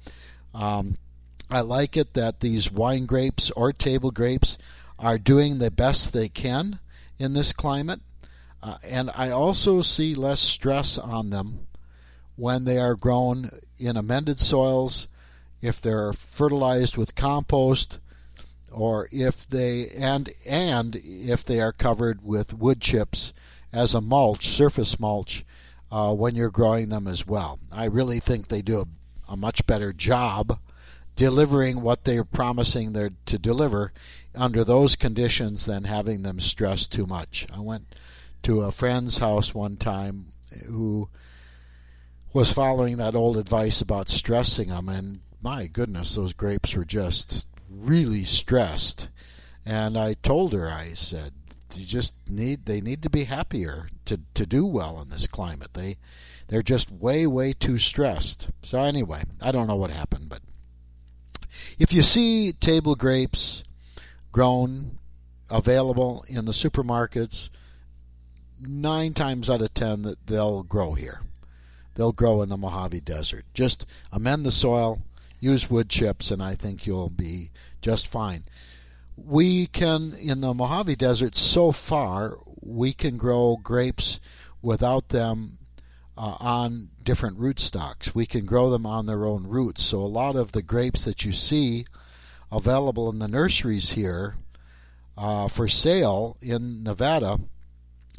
Um, 0.53 0.97
I 1.49 1.61
like 1.61 1.97
it 1.97 2.13
that 2.13 2.39
these 2.39 2.71
wine 2.71 3.05
grapes 3.05 3.51
or 3.51 3.73
table 3.73 4.11
grapes 4.11 4.57
are 4.99 5.17
doing 5.17 5.57
the 5.57 5.71
best 5.71 6.13
they 6.13 6.29
can 6.29 6.79
in 7.17 7.33
this 7.33 7.53
climate. 7.53 8.01
Uh, 8.61 8.77
and 8.87 9.09
I 9.15 9.29
also 9.29 9.81
see 9.81 10.15
less 10.15 10.39
stress 10.39 10.97
on 10.97 11.31
them 11.31 11.67
when 12.35 12.65
they 12.65 12.77
are 12.77 12.95
grown 12.95 13.49
in 13.77 13.97
amended 13.97 14.39
soils, 14.39 15.07
if 15.61 15.81
they're 15.81 16.13
fertilized 16.13 16.97
with 16.97 17.15
compost, 17.15 17.99
or 18.73 19.07
if 19.11 19.47
they 19.47 19.87
and 19.97 20.29
and 20.47 20.99
if 21.03 21.43
they 21.45 21.61
are 21.61 21.71
covered 21.71 22.23
with 22.23 22.53
wood 22.53 22.81
chips 22.81 23.33
as 23.71 23.95
a 23.95 24.01
mulch, 24.01 24.47
surface 24.47 24.99
mulch, 24.99 25.45
uh, 25.91 26.13
when 26.13 26.35
you're 26.35 26.49
growing 26.49 26.89
them 26.89 27.07
as 27.07 27.25
well. 27.25 27.59
I 27.71 27.85
really 27.85 28.19
think 28.19 28.47
they 28.47 28.61
do 28.61 28.81
a, 28.81 29.33
a 29.33 29.37
much 29.37 29.65
better 29.65 29.93
job 29.93 30.59
delivering 31.15 31.81
what 31.81 32.03
they're 32.03 32.23
promising 32.23 32.93
they're 32.93 33.11
to 33.25 33.37
deliver 33.37 33.91
under 34.35 34.63
those 34.63 34.95
conditions 34.95 35.65
than 35.65 35.83
having 35.83 36.23
them 36.23 36.39
stressed 36.39 36.91
too 36.91 37.05
much. 37.05 37.45
I 37.53 37.59
went 37.59 37.95
to 38.43 38.61
a 38.61 38.71
friend's 38.71 39.19
house 39.19 39.53
one 39.53 39.77
time 39.77 40.27
who 40.67 41.09
was 42.33 42.51
following 42.51 42.97
that 42.97 43.15
old 43.15 43.37
advice 43.37 43.79
about 43.79 44.09
stressing 44.09 44.69
them, 44.69 44.89
and 44.89 45.19
my 45.41 45.67
goodness, 45.67 46.15
those 46.15 46.33
grapes 46.33 46.75
were 46.75 46.85
just 46.85 47.45
really 47.73 48.23
stressed. 48.23 49.09
And 49.65 49.97
I 49.97 50.13
told 50.13 50.53
her, 50.53 50.69
I 50.69 50.89
said, 50.89 51.31
you 51.75 51.85
just 51.85 52.13
need 52.29 52.65
they 52.65 52.81
need 52.81 53.01
to 53.03 53.09
be 53.09 53.23
happier 53.23 53.87
to, 54.05 54.19
to 54.35 54.45
do 54.45 54.65
well 54.65 55.01
in 55.01 55.09
this 55.09 55.27
climate. 55.27 55.73
They 55.73 55.97
they're 56.47 56.61
just 56.61 56.91
way, 56.91 57.25
way 57.25 57.53
too 57.53 57.77
stressed. 57.77 58.49
So 58.61 58.81
anyway, 58.81 59.23
I 59.41 59.51
don't 59.51 59.67
know 59.67 59.75
what 59.75 59.89
happened, 59.89 60.29
but 60.29 60.41
if 61.79 61.93
you 61.93 62.03
see 62.03 62.51
table 62.51 62.95
grapes 62.95 63.63
grown 64.31 64.99
available 65.49 66.25
in 66.27 66.45
the 66.45 66.51
supermarkets, 66.51 67.49
nine 68.59 69.13
times 69.13 69.49
out 69.49 69.61
of 69.61 69.73
ten 69.73 70.01
that 70.03 70.27
they'll 70.27 70.63
grow 70.63 70.93
here. 70.93 71.21
They'll 71.95 72.11
grow 72.11 72.41
in 72.41 72.49
the 72.49 72.57
Mojave 72.57 73.01
Desert. 73.01 73.45
Just 73.53 73.87
amend 74.11 74.45
the 74.45 74.51
soil, 74.51 75.01
use 75.43 75.69
wood 75.69 75.89
chips, 75.89 76.31
and 76.31 76.41
I 76.41 76.55
think 76.55 76.87
you'll 76.87 77.09
be 77.09 77.51
just 77.81 78.07
fine. 78.07 78.45
We 79.17 79.67
can, 79.67 80.13
in 80.13 80.41
the 80.41 80.53
Mojave 80.53 80.95
Desert, 80.95 81.35
so 81.35 81.71
far, 81.71 82.37
we 82.61 82.93
can 82.93 83.17
grow 83.17 83.57
grapes 83.61 84.19
without 84.61 85.09
them 85.09 85.59
uh, 86.17 86.37
on 86.39 86.89
different 87.03 87.37
rootstocks. 87.37 88.15
We 88.15 88.25
can 88.25 88.45
grow 88.45 88.69
them 88.69 88.85
on 88.85 89.05
their 89.05 89.25
own 89.25 89.45
roots. 89.45 89.83
So 89.83 89.99
a 89.99 90.05
lot 90.07 90.35
of 90.35 90.53
the 90.53 90.61
grapes 90.61 91.03
that 91.05 91.25
you 91.25 91.31
see 91.31 91.85
available 92.51 93.11
in 93.11 93.19
the 93.19 93.27
nurseries 93.27 93.91
here 93.91 94.35
uh, 95.17 95.47
for 95.47 95.67
sale 95.67 96.37
in 96.41 96.83
Nevada 96.83 97.39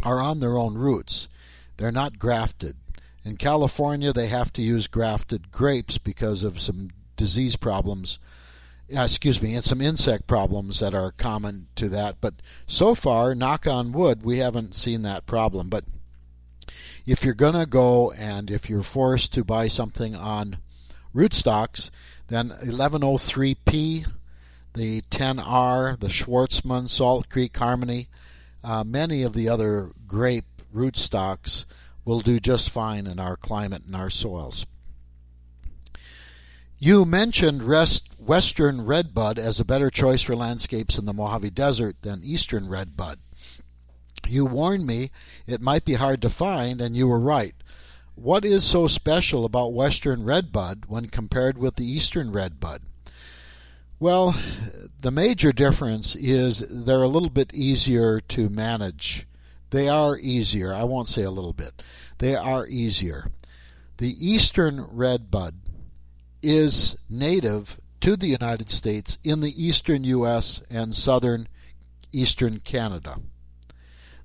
are 0.04 0.20
on 0.20 0.40
their 0.40 0.58
own 0.58 0.74
roots. 0.74 1.28
They're 1.76 1.92
not 1.92 2.18
grafted. 2.18 2.76
In 3.24 3.36
California, 3.36 4.12
they 4.12 4.26
have 4.26 4.52
to 4.52 4.62
use 4.62 4.86
grafted 4.86 5.50
grapes 5.50 5.96
because 5.96 6.44
of 6.44 6.60
some 6.60 6.90
disease 7.16 7.56
problems. 7.56 8.18
Uh, 8.94 9.02
excuse 9.02 9.40
me, 9.40 9.54
and 9.54 9.64
some 9.64 9.80
insect 9.80 10.26
problems 10.26 10.80
that 10.80 10.94
are 10.94 11.10
common 11.10 11.68
to 11.74 11.88
that. 11.88 12.20
But 12.20 12.34
so 12.66 12.94
far, 12.94 13.34
knock 13.34 13.66
on 13.66 13.92
wood, 13.92 14.22
we 14.22 14.38
haven't 14.38 14.74
seen 14.74 15.02
that 15.02 15.26
problem. 15.26 15.70
But 15.70 15.84
if 17.06 17.24
you're 17.24 17.34
going 17.34 17.54
to 17.54 17.66
go 17.66 18.12
and 18.12 18.50
if 18.50 18.68
you're 18.68 18.82
forced 18.82 19.32
to 19.34 19.44
buy 19.44 19.68
something 19.68 20.14
on 20.14 20.58
rootstocks, 21.14 21.90
then 22.28 22.50
1103P, 22.50 24.12
the 24.74 25.00
10R, 25.02 25.98
the 25.98 26.08
Schwarzmann, 26.08 26.88
Salt 26.88 27.28
Creek 27.28 27.56
Harmony, 27.56 28.08
uh, 28.62 28.82
many 28.84 29.22
of 29.22 29.34
the 29.34 29.48
other 29.48 29.90
grape 30.06 30.44
rootstocks 30.74 31.64
will 32.04 32.20
do 32.20 32.38
just 32.38 32.70
fine 32.70 33.06
in 33.06 33.18
our 33.18 33.36
climate 33.36 33.84
and 33.86 33.94
our 33.94 34.10
soils. 34.10 34.66
You 36.78 37.04
mentioned 37.04 37.62
rest, 37.62 38.16
western 38.18 38.84
redbud 38.84 39.38
as 39.38 39.60
a 39.60 39.64
better 39.64 39.90
choice 39.90 40.22
for 40.22 40.36
landscapes 40.36 40.98
in 40.98 41.04
the 41.04 41.14
Mojave 41.14 41.50
Desert 41.50 41.96
than 42.02 42.22
eastern 42.24 42.68
redbud. 42.68 43.18
You 44.26 44.46
warned 44.46 44.86
me 44.86 45.10
it 45.46 45.60
might 45.60 45.84
be 45.84 45.94
hard 45.94 46.22
to 46.22 46.30
find, 46.30 46.80
and 46.80 46.96
you 46.96 47.08
were 47.08 47.20
right. 47.20 47.54
What 48.14 48.44
is 48.44 48.64
so 48.64 48.86
special 48.86 49.44
about 49.44 49.72
western 49.72 50.24
redbud 50.24 50.84
when 50.86 51.06
compared 51.06 51.58
with 51.58 51.76
the 51.76 51.86
eastern 51.86 52.32
redbud? 52.32 52.82
Well, 53.98 54.34
the 55.00 55.10
major 55.10 55.52
difference 55.52 56.16
is 56.16 56.84
they're 56.84 57.02
a 57.02 57.08
little 57.08 57.30
bit 57.30 57.54
easier 57.54 58.20
to 58.20 58.48
manage 58.48 59.26
they 59.74 59.88
are 59.88 60.16
easier. 60.16 60.72
I 60.72 60.84
won't 60.84 61.08
say 61.08 61.24
a 61.24 61.32
little 61.32 61.52
bit. 61.52 61.82
They 62.18 62.36
are 62.36 62.64
easier. 62.68 63.32
The 63.96 64.14
eastern 64.20 64.86
redbud 64.88 65.54
is 66.44 66.96
native 67.08 67.80
to 68.00 68.16
the 68.16 68.26
United 68.26 68.68
States 68.68 69.16
in 69.24 69.40
the 69.40 69.52
eastern 69.56 70.04
U.S. 70.04 70.62
and 70.70 70.94
southern 70.94 71.48
eastern 72.12 72.60
Canada. 72.60 73.16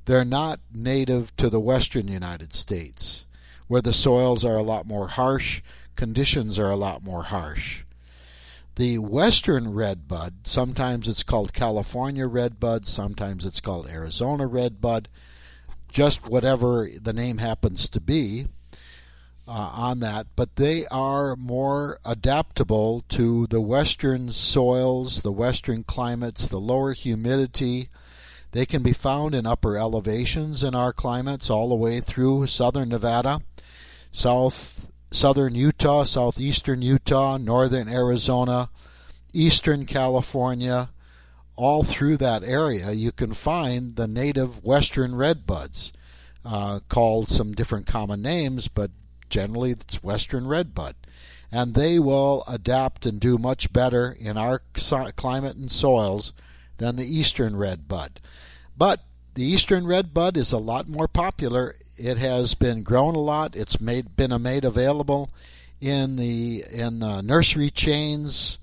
They're 0.06 0.26
not 0.26 0.60
native 0.74 1.36
to 1.38 1.50
the 1.50 1.60
western 1.60 2.08
United 2.08 2.54
States, 2.54 3.26
where 3.68 3.82
the 3.82 3.94
soils 3.94 4.44
are 4.44 4.58
a 4.58 4.62
lot 4.62 4.86
more 4.86 5.08
harsh, 5.08 5.62
conditions 5.96 6.60
are 6.60 6.70
a 6.70 6.76
lot 6.76 7.04
more 7.04 7.24
harsh. 7.24 7.86
The 8.76 8.98
western 8.98 9.74
redbud, 9.74 10.48
sometimes 10.48 11.08
it's 11.08 11.24
called 11.24 11.54
California 11.54 12.28
redbud, 12.28 12.86
sometimes 12.86 13.46
it's 13.46 13.62
called 13.62 13.90
Arizona 13.90 14.46
redbud, 14.46 15.08
just 15.90 16.28
whatever 16.28 16.88
the 17.02 17.14
name 17.14 17.38
happens 17.38 17.88
to 17.90 18.02
be 18.02 18.48
uh, 19.50 19.72
on 19.74 20.00
that, 20.00 20.28
but 20.36 20.58
they 20.58 20.86
are 20.92 21.36
more 21.36 21.98
adaptable 22.06 23.04
to 23.10 23.48
the 23.48 23.60
western 23.60 24.32
soils, 24.32 25.24
the 25.24 25.32
western 25.32 25.82
climates, 25.82 26.48
the 26.48 26.60
lower 26.60 26.94
humidity. 26.94 27.90
They 28.52 28.68
can 28.68 28.84
be 28.84 28.94
found 28.94 29.34
in 29.34 29.48
upper 29.48 29.76
elevations 29.76 30.64
in 30.64 30.76
our 30.76 30.94
climates 30.94 31.50
all 31.50 31.70
the 31.70 31.76
way 31.76 32.00
through 32.00 32.46
southern 32.46 32.90
Nevada, 32.90 33.42
south 34.12 34.92
southern 35.10 35.56
Utah, 35.56 36.04
southeastern 36.04 36.84
Utah, 36.84 37.38
northern 37.38 37.90
Arizona, 37.90 38.70
eastern 39.34 39.88
California, 39.88 40.90
all 41.56 41.82
through 41.84 42.18
that 42.18 42.44
area, 42.44 42.92
you 42.92 43.12
can 43.12 43.34
find 43.34 43.96
the 43.96 44.08
native 44.08 44.64
western 44.64 45.12
redbuds, 45.14 45.92
uh, 46.46 46.80
called 46.88 47.30
some 47.30 47.54
different 47.54 47.88
common 47.88 48.22
names, 48.22 48.68
but 48.68 48.92
generally 49.30 49.72
it's 49.72 50.04
western 50.04 50.48
redbud. 50.48 50.96
And 51.52 51.74
they 51.74 51.98
will 51.98 52.44
adapt 52.48 53.06
and 53.06 53.20
do 53.20 53.38
much 53.38 53.74
better 53.74 54.16
in 54.20 54.38
our 54.38 54.62
climate 55.16 55.56
and 55.56 55.72
soils 55.72 56.34
than 56.78 56.96
the 56.96 57.06
eastern 57.06 57.56
redbud. 57.56 58.20
But 58.78 59.02
the 59.34 59.44
eastern 59.44 59.88
redbud 59.88 60.38
is 60.38 60.52
a 60.52 60.58
lot 60.58 60.88
more 60.88 61.08
popular. 61.08 61.76
It 61.98 62.18
has 62.18 62.54
been 62.54 62.84
grown 62.84 63.16
a 63.16 63.20
lot. 63.20 63.56
It's 63.56 63.82
made 63.82 64.16
been 64.16 64.42
made 64.42 64.66
available 64.66 65.30
in 65.82 66.18
the 66.18 66.64
in 66.72 67.00
the 67.00 67.22
nursery 67.22 67.70
chains, 67.70 68.60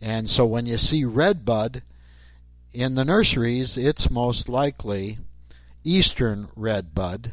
and 0.00 0.28
so 0.28 0.44
when 0.46 0.66
you 0.66 0.76
see 0.76 1.04
redbud, 1.04 1.82
in 2.72 2.94
the 2.94 3.04
nurseries, 3.04 3.76
it's 3.76 4.10
most 4.10 4.48
likely 4.48 5.18
eastern 5.84 6.48
red 6.54 6.94
bud, 6.94 7.32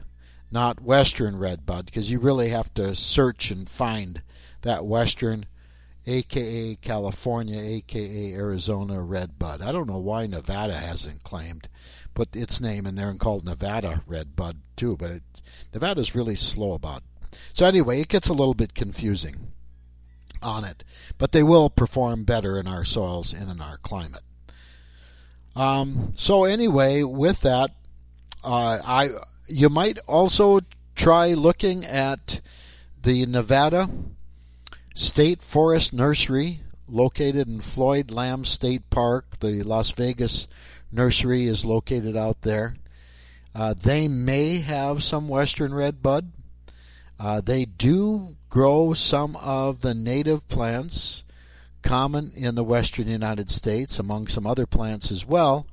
not 0.52 0.82
western 0.82 1.38
red 1.38 1.66
bud, 1.66 1.86
because 1.86 2.12
you 2.12 2.20
really 2.20 2.50
have 2.50 2.74
to 2.76 2.96
search 2.96 3.52
and 3.52 3.70
find 3.70 4.24
that 4.62 4.86
western, 4.86 5.46
aka 6.08 6.76
California, 6.76 7.60
aka 7.60 8.34
Arizona 8.34 9.02
red 9.02 9.38
bud. 9.38 9.62
I 9.62 9.72
don't 9.72 9.88
know 9.88 9.98
why 9.98 10.28
Nevada 10.28 10.74
hasn't 10.74 11.24
claimed, 11.24 11.68
put 12.14 12.36
its 12.36 12.62
name 12.62 12.86
in 12.86 12.96
there 12.96 13.10
and 13.10 13.20
called 13.20 13.46
Nevada 13.46 14.02
red 14.08 14.36
bud 14.36 14.58
too, 14.76 14.96
but 14.98 15.12
it, 15.12 15.24
Nevada's 15.74 16.16
really 16.16 16.36
slow 16.36 16.74
about. 16.74 17.02
It. 17.02 17.40
So 17.52 17.66
anyway, 17.66 18.02
it 18.02 18.08
gets 18.08 18.30
a 18.30 18.34
little 18.34 18.54
bit 18.54 18.74
confusing 18.74 19.36
on 20.42 20.64
it, 20.64 20.84
but 21.18 21.32
they 21.32 21.44
will 21.44 21.70
perform 21.70 22.24
better 22.24 22.60
in 22.60 22.68
our 22.68 22.84
soils 22.84 23.34
and 23.34 23.50
in 23.50 23.60
our 23.60 23.78
climate. 23.78 24.22
Um, 25.56 26.14
so 26.16 26.44
anyway, 26.44 27.04
with 27.04 27.42
that, 27.42 27.72
uh, 28.44 28.78
I 28.86 29.10
you 29.48 29.70
might 29.70 30.00
also 30.08 30.60
try 30.96 31.34
looking 31.34 31.86
at 31.86 32.42
the 33.02 33.26
Nevada 33.26 33.90
State 34.94 35.42
Forest 35.42 35.94
Nursery 35.94 36.60
located 36.88 37.48
in 37.48 37.62
Floyd 37.62 38.12
Lamb 38.12 38.46
State 38.46 38.90
Park. 38.90 39.40
The 39.40 39.64
Las 39.64 39.92
Vegas 39.92 40.48
nursery 40.92 41.46
is 41.46 41.66
located 41.66 42.16
out 42.16 42.42
there. 42.42 42.76
Uh, 43.54 43.74
they 43.74 44.08
may 44.08 44.60
have 44.60 45.04
some 45.04 45.28
western 45.28 45.74
red 45.74 46.02
bud. 46.02 46.32
Uh, 47.20 47.42
they 47.42 47.66
do 47.66 48.36
grow 48.50 48.94
some 48.94 49.36
of 49.38 49.82
the 49.82 49.94
native 49.94 50.48
plants 50.48 51.24
common 51.82 52.32
in 52.36 52.56
the 52.56 52.64
western 52.64 53.08
United 53.08 53.50
States, 53.50 54.00
among 54.00 54.28
some 54.28 54.46
other 54.46 54.66
plants 54.66 55.12
as 55.12 55.26
well. 55.26 55.68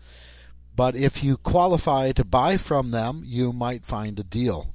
But 0.75 0.97
if 0.97 1.23
you 1.23 1.37
qualify 1.37 2.13
to 2.13 2.25
buy 2.25 2.57
from 2.57 2.91
them, 2.91 3.23
you 3.25 3.53
might 3.53 3.85
find 3.85 4.19
a 4.19 4.25
deal 4.25 4.75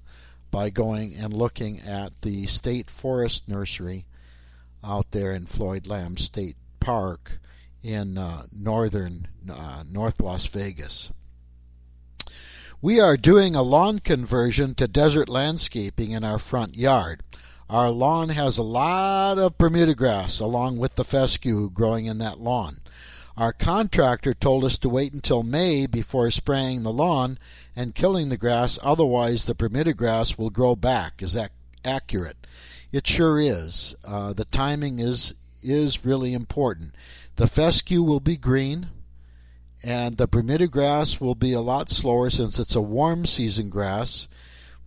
by 0.52 0.70
going 0.70 1.16
and 1.16 1.34
looking 1.34 1.80
at 1.82 2.22
the 2.22 2.46
State 2.46 2.90
Forest 2.90 3.50
Nursery 3.50 4.06
out 4.84 5.12
there 5.12 5.32
in 5.32 5.46
Floyd 5.46 5.88
Lamb 5.88 6.18
State 6.18 6.56
Park 6.80 7.40
in 7.84 8.18
uh, 8.18 8.44
northern 8.52 9.28
uh, 9.52 9.84
North 9.90 10.22
Las 10.22 10.46
Vegas. 10.48 11.12
We 12.82 13.00
are 13.00 13.18
doing 13.18 13.56
a 13.56 13.64
lawn 13.64 14.00
conversion 14.00 14.76
to 14.76 14.88
desert 14.88 15.30
landscaping 15.30 16.12
in 16.12 16.24
our 16.24 16.38
front 16.38 16.76
yard. 16.76 17.24
Our 17.70 17.90
lawn 17.90 18.30
has 18.30 18.58
a 18.58 18.64
lot 18.64 19.40
of 19.40 19.58
Bermuda 19.58 19.96
grass 19.96 20.40
along 20.40 20.78
with 20.78 20.96
the 20.96 21.04
fescue 21.04 21.70
growing 21.72 22.06
in 22.06 22.20
that 22.20 22.40
lawn. 22.40 22.78
Our 23.38 23.54
contractor 23.54 24.34
told 24.34 24.64
us 24.64 24.80
to 24.80 24.90
wait 24.90 25.14
until 25.14 25.44
May 25.44 25.86
before 25.86 26.32
spraying 26.32 26.82
the 26.82 26.92
lawn 26.92 27.38
and 27.76 27.94
killing 27.94 28.30
the 28.30 28.38
grass, 28.38 28.80
otherwise, 28.82 29.46
the 29.46 29.54
Bermuda 29.54 29.94
grass 29.94 30.40
will 30.40 30.50
grow 30.50 30.76
back. 30.76 31.22
Is 31.22 31.34
that 31.34 31.52
accurate? 31.86 32.48
It 32.92 33.06
sure 33.06 33.40
is. 33.40 33.96
Uh, 34.04 34.34
the 34.34 34.46
timing 34.46 34.98
is 34.98 35.36
is 35.64 36.04
really 36.04 36.34
important. 36.34 36.94
The 37.36 37.46
fescue 37.46 38.02
will 38.02 38.20
be 38.20 38.38
green, 38.38 38.88
and 39.84 40.18
the 40.18 40.28
Bermuda 40.28 40.68
grass 40.68 41.22
will 41.22 41.36
be 41.36 41.54
a 41.54 41.62
lot 41.62 41.90
slower 41.90 42.32
since 42.32 42.58
it's 42.58 42.76
a 42.76 42.82
warm 42.82 43.28
season 43.28 43.70
grass. 43.70 44.28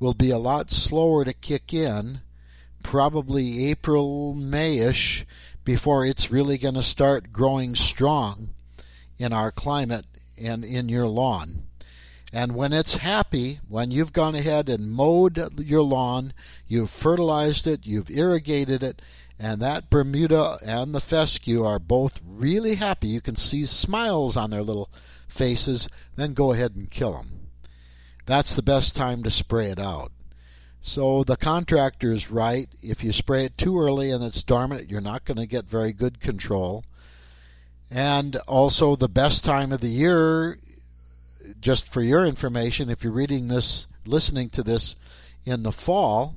Will 0.00 0.14
be 0.14 0.30
a 0.30 0.38
lot 0.38 0.70
slower 0.70 1.24
to 1.24 1.34
kick 1.34 1.72
in 1.72 2.20
probably 2.82 3.68
April, 3.68 4.34
Mayish 4.34 5.24
before 5.64 6.04
it's 6.04 6.30
really 6.30 6.58
going 6.58 6.74
to 6.74 6.82
start 6.82 7.32
growing 7.32 7.74
strong 7.74 8.50
in 9.18 9.32
our 9.32 9.50
climate 9.50 10.06
and 10.42 10.64
in 10.64 10.88
your 10.88 11.06
lawn. 11.06 11.64
And 12.32 12.54
when 12.54 12.72
it's 12.72 12.96
happy, 12.96 13.58
when 13.68 13.90
you've 13.90 14.12
gone 14.12 14.34
ahead 14.34 14.68
and 14.68 14.92
mowed 14.92 15.60
your 15.60 15.82
lawn, 15.82 16.32
you've 16.66 16.90
fertilized 16.90 17.66
it, 17.66 17.86
you've 17.86 18.10
irrigated 18.10 18.82
it, 18.82 19.02
and 19.38 19.60
that 19.60 19.90
Bermuda 19.90 20.58
and 20.64 20.94
the 20.94 21.00
fescue 21.00 21.64
are 21.64 21.78
both 21.78 22.20
really 22.24 22.76
happy. 22.76 23.08
You 23.08 23.20
can 23.20 23.36
see 23.36 23.66
smiles 23.66 24.36
on 24.36 24.50
their 24.50 24.62
little 24.62 24.90
faces, 25.28 25.88
then 26.14 26.34
go 26.34 26.52
ahead 26.52 26.76
and 26.76 26.90
kill 26.90 27.14
them. 27.14 27.48
That's 28.26 28.54
the 28.54 28.62
best 28.62 28.94
time 28.94 29.22
to 29.24 29.30
spray 29.30 29.66
it 29.66 29.80
out. 29.80 30.12
So 30.80 31.24
the 31.24 31.36
contractor 31.36 32.10
is 32.10 32.30
right. 32.30 32.68
If 32.82 33.04
you 33.04 33.12
spray 33.12 33.44
it 33.44 33.58
too 33.58 33.78
early 33.78 34.10
and 34.10 34.24
it's 34.24 34.42
dormant, 34.42 34.90
you're 34.90 35.00
not 35.00 35.24
going 35.24 35.36
to 35.36 35.46
get 35.46 35.66
very 35.66 35.92
good 35.92 36.20
control. 36.20 36.84
And 37.90 38.36
also, 38.46 38.96
the 38.96 39.08
best 39.08 39.44
time 39.44 39.72
of 39.72 39.80
the 39.80 39.88
year, 39.88 40.58
just 41.60 41.92
for 41.92 42.02
your 42.02 42.24
information, 42.24 42.88
if 42.88 43.02
you're 43.02 43.12
reading 43.12 43.48
this, 43.48 43.88
listening 44.06 44.48
to 44.50 44.62
this 44.62 44.96
in 45.44 45.64
the 45.64 45.72
fall, 45.72 46.36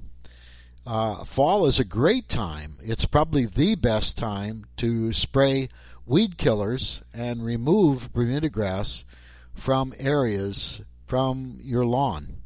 uh, 0.85 1.23
fall 1.23 1.65
is 1.65 1.79
a 1.79 1.85
great 1.85 2.27
time. 2.27 2.77
It's 2.81 3.05
probably 3.05 3.45
the 3.45 3.75
best 3.75 4.17
time 4.17 4.65
to 4.77 5.13
spray 5.13 5.69
weed 6.05 6.37
killers 6.37 7.03
and 7.13 7.45
remove 7.45 8.11
Bermuda 8.11 8.49
grass 8.49 9.05
from 9.53 9.93
areas 9.99 10.81
from 11.05 11.59
your 11.61 11.85
lawn. 11.85 12.42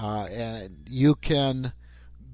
Uh, 0.00 0.26
and 0.32 0.84
you 0.88 1.14
can 1.14 1.72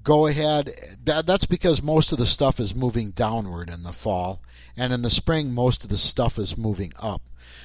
go 0.04 0.26
ahead. 0.28 0.70
That, 1.04 1.26
that's 1.26 1.46
because 1.46 1.82
most 1.82 2.12
of 2.12 2.18
the 2.18 2.26
stuff 2.26 2.60
is 2.60 2.76
moving 2.76 3.10
downward 3.10 3.68
in 3.68 3.82
the 3.82 3.92
fall, 3.92 4.40
and 4.76 4.92
in 4.92 5.02
the 5.02 5.10
spring, 5.10 5.52
most 5.52 5.82
of 5.82 5.90
the 5.90 5.96
stuff 5.96 6.38
is 6.38 6.56
moving 6.56 6.92
up. 7.00 7.22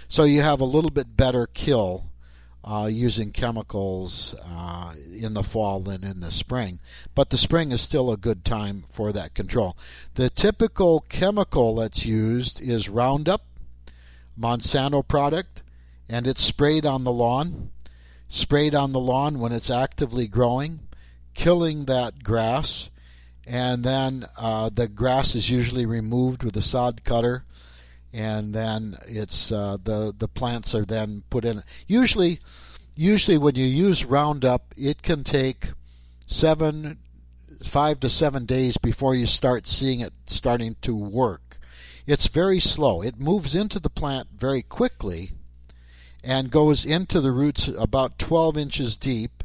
So 0.07 0.23
you 0.23 0.41
have 0.41 0.59
a 0.59 0.65
little 0.65 0.89
bit 0.89 1.15
better 1.15 1.47
kill 1.53 2.11
uh, 2.63 2.89
using 2.91 3.31
chemicals 3.31 4.35
uh, 4.43 4.93
in 5.19 5.33
the 5.33 5.43
fall 5.43 5.79
than 5.79 6.03
in 6.03 6.19
the 6.19 6.31
spring. 6.31 6.79
But 7.15 7.29
the 7.29 7.37
spring 7.37 7.71
is 7.71 7.81
still 7.81 8.11
a 8.11 8.17
good 8.17 8.43
time 8.43 8.83
for 8.89 9.11
that 9.11 9.33
control. 9.33 9.77
The 10.15 10.29
typical 10.29 11.01
chemical 11.09 11.75
that's 11.75 12.05
used 12.05 12.61
is 12.61 12.89
Roundup, 12.89 13.41
Monsanto 14.39 15.07
product, 15.07 15.63
and 16.09 16.27
it's 16.27 16.43
sprayed 16.43 16.85
on 16.85 17.03
the 17.03 17.11
lawn. 17.11 17.71
Sprayed 18.33 18.73
on 18.73 18.93
the 18.93 18.99
lawn 18.99 19.39
when 19.39 19.51
it's 19.51 19.69
actively 19.69 20.27
growing, 20.27 20.79
killing 21.33 21.85
that 21.85 22.23
grass, 22.23 22.89
and 23.45 23.83
then 23.83 24.25
uh, 24.37 24.69
the 24.73 24.87
grass 24.87 25.35
is 25.35 25.49
usually 25.49 25.85
removed 25.85 26.43
with 26.43 26.55
a 26.55 26.61
sod 26.61 27.03
cutter 27.03 27.45
and 28.13 28.53
then 28.53 28.97
it's 29.07 29.51
uh, 29.51 29.77
the 29.83 30.13
the 30.17 30.27
plants 30.27 30.75
are 30.75 30.85
then 30.85 31.23
put 31.29 31.45
in. 31.45 31.63
Usually, 31.87 32.39
usually 32.95 33.37
when 33.37 33.55
you 33.55 33.65
use 33.65 34.05
Roundup, 34.05 34.73
it 34.77 35.01
can 35.01 35.23
take 35.23 35.69
seven, 36.27 36.99
five 37.63 37.99
to 38.01 38.09
seven 38.09 38.45
days 38.45 38.77
before 38.77 39.15
you 39.15 39.25
start 39.25 39.67
seeing 39.67 40.01
it 40.01 40.13
starting 40.25 40.75
to 40.81 40.95
work. 40.95 41.57
It's 42.05 42.27
very 42.27 42.59
slow. 42.59 43.01
It 43.01 43.19
moves 43.19 43.55
into 43.55 43.79
the 43.79 43.89
plant 43.89 44.29
very 44.35 44.61
quickly 44.61 45.31
and 46.23 46.51
goes 46.51 46.85
into 46.85 47.19
the 47.19 47.31
roots 47.31 47.67
about 47.67 48.19
12 48.19 48.57
inches 48.57 48.97
deep, 48.97 49.43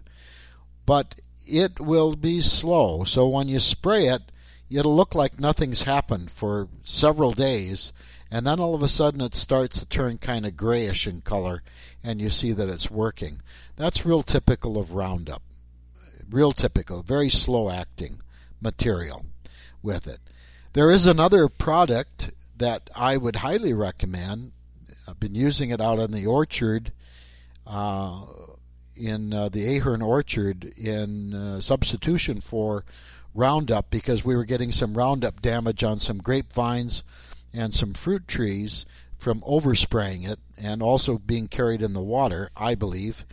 but 0.85 1.21
it 1.47 1.81
will 1.81 2.15
be 2.15 2.41
slow. 2.41 3.05
So 3.05 3.29
when 3.29 3.49
you 3.49 3.59
spray 3.59 4.07
it, 4.07 4.23
it'll 4.71 4.95
look 4.97 5.15
like 5.15 5.41
nothing's 5.41 5.83
happened 5.83 6.31
for 6.31 6.69
several 6.83 7.31
days 7.31 7.93
and 8.31 8.47
then 8.47 8.59
all 8.59 8.75
of 8.75 8.83
a 8.83 8.89
sudden 8.89 9.21
it 9.21 9.35
starts 9.35 9.79
to 9.79 9.89
turn 9.89 10.19
kind 10.19 10.45
of 10.47 10.57
grayish 10.57 11.07
in 11.07 11.21
color 11.21 11.63
and 12.03 12.21
you 12.21 12.31
see 12.31 12.53
that 12.53 12.69
it's 12.69 12.91
working. 12.91 13.41
That's 13.77 14.07
real 14.07 14.23
typical 14.23 14.79
of 14.79 14.93
Roundup. 14.93 15.43
Real 16.29 16.53
typical, 16.53 17.03
very 17.03 17.29
slow 17.29 17.71
acting 17.71 18.21
material 18.61 19.27
with 19.83 20.09
it. 20.09 20.19
There 20.73 20.91
is 20.91 21.07
another 21.07 21.49
product 21.49 22.33
that 22.57 22.91
I 22.97 23.17
would 23.17 23.37
highly 23.37 23.73
recommend. 23.73 24.53
I've 25.09 25.21
been 25.21 25.35
using 25.35 25.71
it 25.71 25.81
out 25.81 25.99
in 25.99 26.13
the 26.13 26.27
orchard, 26.27 26.93
uh, 27.67 28.23
in 28.97 29.33
uh, 29.33 29.49
the 29.49 29.77
Ahern 29.77 30.03
orchard, 30.03 30.65
in 30.77 31.35
uh, 31.35 31.61
substitution 31.61 32.41
for 32.41 32.85
Roundup 33.35 33.91
because 33.91 34.25
we 34.25 34.35
were 34.35 34.45
getting 34.45 34.73
some 34.73 34.95
Roundup 34.97 35.43
damage 35.43 35.85
on 35.85 35.99
some 35.99 36.19
grapevines 36.19 37.05
and 37.53 37.75
some 37.75 37.93
fruit 37.93 38.27
trees 38.27 38.87
from 39.19 39.41
overspraying 39.43 40.29
it 40.29 40.39
and 40.57 40.83
also 40.83 41.19
being 41.19 41.49
carried 41.49 41.83
in 41.83 41.93
the 41.93 42.03
water, 42.03 42.51
I 42.57 42.75
believe. 42.75 43.25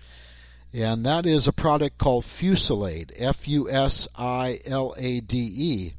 And 0.73 1.05
that 1.05 1.25
is 1.25 1.47
a 1.47 1.53
product 1.53 1.97
called 1.97 2.23
Fusilade, 2.23 3.11
F 3.17 3.47
U 3.47 3.69
S 3.69 4.07
I 4.17 4.57
L 4.65 4.95
A 4.97 5.19
D 5.19 5.37
E. 5.37 5.91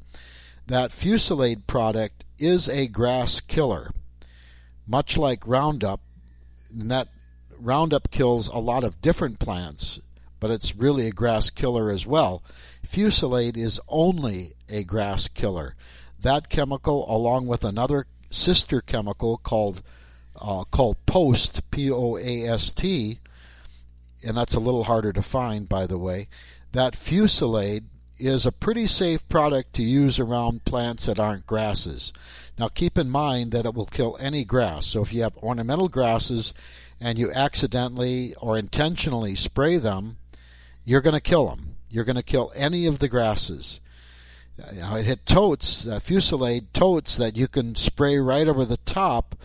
That 0.67 0.91
Fusilade 0.91 1.65
product 1.65 2.25
is 2.37 2.67
a 2.67 2.87
grass 2.87 3.39
killer, 3.39 3.91
much 4.87 5.17
like 5.17 5.47
Roundup. 5.47 6.01
And 6.71 6.91
that 6.91 7.07
Roundup 7.59 8.11
kills 8.11 8.47
a 8.47 8.59
lot 8.59 8.83
of 8.83 9.01
different 9.01 9.39
plants, 9.39 10.01
but 10.39 10.51
it's 10.51 10.75
really 10.75 11.07
a 11.07 11.11
grass 11.11 11.49
killer 11.49 11.89
as 11.89 12.05
well. 12.05 12.43
Fusilade 12.85 13.57
is 13.57 13.79
only 13.87 14.53
a 14.69 14.83
grass 14.83 15.27
killer. 15.27 15.75
That 16.19 16.49
chemical, 16.49 17.05
along 17.09 17.47
with 17.47 17.63
another 17.63 18.05
sister 18.29 18.81
chemical 18.81 19.37
called 19.37 19.81
uh, 20.41 20.65
called 20.69 20.97
Poast, 21.05 21.69
P 21.71 21.89
O 21.89 22.17
A 22.17 22.43
S 22.47 22.73
T, 22.73 23.19
and 24.25 24.35
that's 24.35 24.55
a 24.55 24.59
little 24.59 24.83
harder 24.83 25.13
to 25.13 25.21
find, 25.21 25.69
by 25.69 25.87
the 25.87 25.97
way. 25.97 26.27
That 26.73 26.93
Fusilade 26.93 27.85
is 28.17 28.45
a 28.45 28.51
pretty 28.51 28.87
safe 28.87 29.27
product 29.27 29.73
to 29.73 29.83
use 29.83 30.19
around 30.19 30.65
plants 30.65 31.05
that 31.05 31.19
aren't 31.19 31.45
grasses. 31.45 32.13
Now, 32.57 32.69
keep 32.69 32.97
in 32.97 33.09
mind 33.09 33.51
that 33.51 33.65
it 33.65 33.73
will 33.73 33.85
kill 33.85 34.17
any 34.19 34.45
grass. 34.45 34.87
So, 34.87 35.01
if 35.01 35.13
you 35.13 35.23
have 35.23 35.37
ornamental 35.37 35.89
grasses 35.89 36.53
and 36.99 37.19
you 37.19 37.31
accidentally 37.31 38.33
or 38.35 38.57
intentionally 38.57 39.35
spray 39.35 39.77
them, 39.77 40.17
you're 40.83 41.01
going 41.01 41.15
to 41.15 41.21
kill 41.21 41.47
them. 41.47 41.75
You're 41.89 42.05
going 42.05 42.15
to 42.15 42.23
kill 42.23 42.51
any 42.55 42.85
of 42.85 42.99
the 42.99 43.09
grasses. 43.09 43.81
Uh, 44.61 44.95
it 44.95 45.05
hit 45.05 45.25
totes, 45.25 45.85
uh, 45.85 45.99
Fusilade 45.99 46.71
totes 46.71 47.17
that 47.17 47.35
you 47.35 47.47
can 47.47 47.75
spray 47.75 48.17
right 48.17 48.47
over 48.47 48.63
the 48.63 48.77
top 48.77 49.35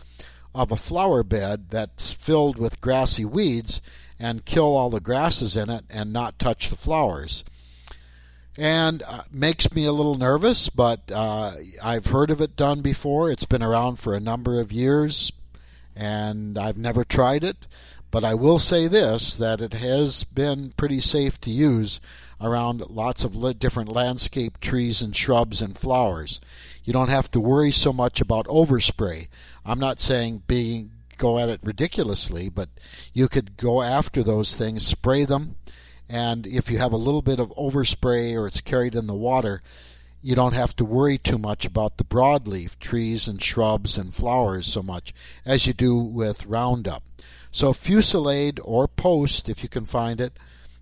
of 0.55 0.71
a 0.71 0.77
flower 0.77 1.25
bed 1.25 1.71
that's 1.71 2.13
filled 2.13 2.59
with 2.59 2.81
grassy 2.81 3.25
weeds 3.25 3.83
and 4.21 4.45
kill 4.45 4.77
all 4.77 4.91
the 4.91 5.01
grasses 5.01 5.57
in 5.57 5.71
it 5.71 5.85
and 5.91 6.13
not 6.13 6.39
touch 6.39 6.69
the 6.69 6.77
flowers. 6.77 7.45
And 8.59 9.03
uh, 9.09 9.23
makes 9.31 9.73
me 9.75 9.85
a 9.85 9.93
little 9.93 10.17
nervous, 10.17 10.69
but 10.69 11.11
uh, 11.15 11.53
I've 11.83 12.07
heard 12.07 12.31
of 12.31 12.41
it 12.41 12.57
done 12.57 12.81
before. 12.81 13.31
It's 13.31 13.47
been 13.47 13.63
around 13.63 14.01
for 14.01 14.15
a 14.15 14.21
number 14.21 14.61
of 14.61 14.73
years, 14.73 15.33
and 15.95 16.59
I've 16.59 16.77
never 16.77 17.05
tried 17.05 17.45
it. 17.45 17.67
But 18.11 18.25
I 18.25 18.35
will 18.35 18.59
say 18.59 18.89
this 18.89 19.37
that 19.37 19.61
it 19.61 19.75
has 19.75 20.25
been 20.25 20.73
pretty 20.77 21.01
safe 21.01 21.41
to 21.43 21.51
use 21.51 22.01
around 22.41 22.83
lots 22.91 23.25
of 23.25 23.59
different 23.59 23.93
landscape 23.93 24.59
trees 24.61 25.01
and 25.01 25.15
shrubs 25.15 25.63
and 25.63 25.79
flowers. 25.79 26.41
You 26.83 26.93
don't 26.93 27.11
have 27.11 27.31
to 27.33 27.41
worry 27.41 27.71
so 27.71 27.93
much 27.93 28.21
about 28.21 28.47
overspray. 28.47 29.29
I'm 29.65 29.79
not 29.79 30.01
saying 30.01 30.43
being 30.47 30.91
go 31.19 31.39
at 31.39 31.51
it 31.51 31.61
ridiculously, 31.63 32.49
but 32.49 32.71
you 33.13 33.29
could 33.29 33.57
go 33.57 33.83
after 33.83 34.23
those 34.23 34.57
things, 34.57 34.87
spray 34.87 35.25
them, 35.25 35.57
and 36.11 36.47
if 36.47 36.71
you 36.71 36.79
have 36.79 36.93
a 36.93 36.97
little 36.97 37.23
bit 37.23 37.39
of 37.39 37.55
overspray 37.55 38.35
or 38.35 38.47
it's 38.47 38.61
carried 38.61 38.97
in 38.97 39.07
the 39.07 39.15
water, 39.15 39.63
you 40.21 40.35
don't 40.35 40.55
have 40.55 40.75
to 40.77 40.85
worry 40.85 41.17
too 41.17 41.39
much 41.39 41.65
about 41.65 41.97
the 41.97 42.05
broadleaf 42.05 42.79
trees 42.79 43.29
and 43.29 43.41
shrubs 43.41 43.97
and 43.97 44.13
flowers 44.13 44.67
so 44.67 44.83
much 44.83 45.15
as 45.47 45.67
you 45.67 45.73
do 45.73 45.97
with 45.97 46.47
Roundup. 46.47 47.05
So 47.53 47.73
Fusilade 47.73 48.59
or 48.65 48.89
Poast, 48.89 49.49
if 49.49 49.63
you 49.63 49.69
can 49.69 49.85
find 49.85 50.21
it, 50.21 50.37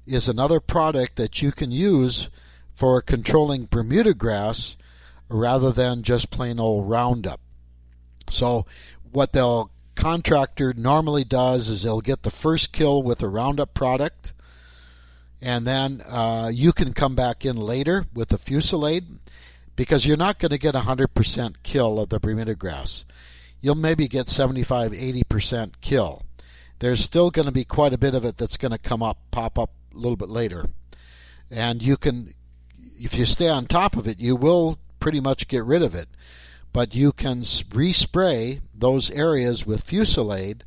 is 0.06 0.28
another 0.28 0.60
product 0.60 1.16
that 1.16 1.42
you 1.42 1.52
can 1.52 1.70
use 1.70 2.30
for 2.74 3.02
controlling 3.02 3.66
Bermuda 3.66 4.14
grass 4.14 4.78
rather 5.28 5.70
than 5.70 6.02
just 6.02 6.30
plain 6.30 6.58
old 6.58 6.88
Roundup. 6.88 7.40
So, 8.30 8.66
what 9.12 9.32
the 9.32 9.66
contractor 9.94 10.72
normally 10.74 11.24
does 11.24 11.68
is 11.68 11.82
they'll 11.82 12.00
get 12.00 12.22
the 12.22 12.30
first 12.30 12.72
kill 12.72 13.02
with 13.02 13.22
a 13.22 13.28
Roundup 13.28 13.74
product, 13.74 14.32
and 15.40 15.66
then 15.66 16.02
uh, 16.10 16.50
you 16.52 16.72
can 16.72 16.92
come 16.92 17.14
back 17.14 17.44
in 17.44 17.56
later 17.56 18.04
with 18.14 18.32
a 18.32 18.38
Fusilade 18.38 19.04
because 19.76 20.06
you're 20.06 20.16
not 20.16 20.38
going 20.38 20.50
to 20.50 20.58
get 20.58 20.74
100% 20.74 21.62
kill 21.62 22.00
of 22.00 22.08
the 22.08 22.18
Bermuda 22.18 22.56
grass. 22.56 23.04
You'll 23.60 23.76
maybe 23.76 24.08
get 24.08 24.28
75 24.28 24.92
80% 24.92 25.80
kill. 25.80 26.22
There's 26.80 27.00
still 27.00 27.30
going 27.30 27.46
to 27.46 27.52
be 27.52 27.64
quite 27.64 27.92
a 27.92 27.98
bit 27.98 28.14
of 28.14 28.24
it 28.24 28.36
that's 28.36 28.56
going 28.56 28.72
to 28.72 28.78
come 28.78 29.02
up, 29.02 29.18
pop 29.30 29.58
up 29.58 29.70
a 29.94 29.96
little 29.96 30.16
bit 30.16 30.28
later. 30.28 30.66
And 31.50 31.82
you 31.82 31.96
can, 31.96 32.34
if 33.00 33.16
you 33.16 33.24
stay 33.24 33.48
on 33.48 33.66
top 33.66 33.96
of 33.96 34.06
it, 34.06 34.20
you 34.20 34.36
will 34.36 34.78
pretty 35.00 35.20
much 35.20 35.48
get 35.48 35.64
rid 35.64 35.82
of 35.82 35.94
it. 35.94 36.06
But 36.72 36.94
you 36.94 37.12
can 37.12 37.40
respray 37.40 38.60
those 38.74 39.10
areas 39.10 39.66
with 39.66 39.86
Fusilade 39.86 40.62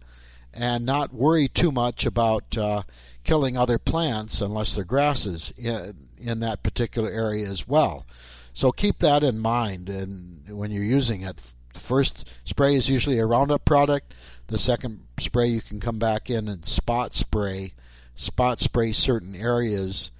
and 0.53 0.85
not 0.85 1.13
worry 1.13 1.47
too 1.47 1.71
much 1.71 2.05
about 2.05 2.57
uh, 2.57 2.83
killing 3.31 3.55
other 3.55 3.79
plants 3.79 4.41
unless 4.41 4.73
they're 4.73 4.83
grasses 4.83 5.53
in, 5.57 5.95
in 6.21 6.41
that 6.41 6.61
particular 6.63 7.09
area 7.09 7.47
as 7.47 7.65
well. 7.65 8.05
So 8.51 8.73
keep 8.73 8.99
that 8.99 9.23
in 9.23 9.39
mind 9.39 9.87
and 9.87 10.43
when 10.49 10.69
you're 10.69 10.83
using 10.83 11.21
it. 11.21 11.53
The 11.73 11.79
first 11.79 12.29
spray 12.45 12.75
is 12.75 12.89
usually 12.89 13.19
a 13.19 13.25
Roundup 13.25 13.63
product. 13.63 14.13
The 14.47 14.57
second 14.57 15.05
spray 15.17 15.47
you 15.47 15.61
can 15.61 15.79
come 15.79 15.97
back 15.97 16.29
in 16.29 16.49
and 16.49 16.65
spot 16.65 17.13
spray 17.13 17.71
spot 18.15 18.59
spray 18.59 18.91
certain 18.91 19.33
areas 19.33 20.11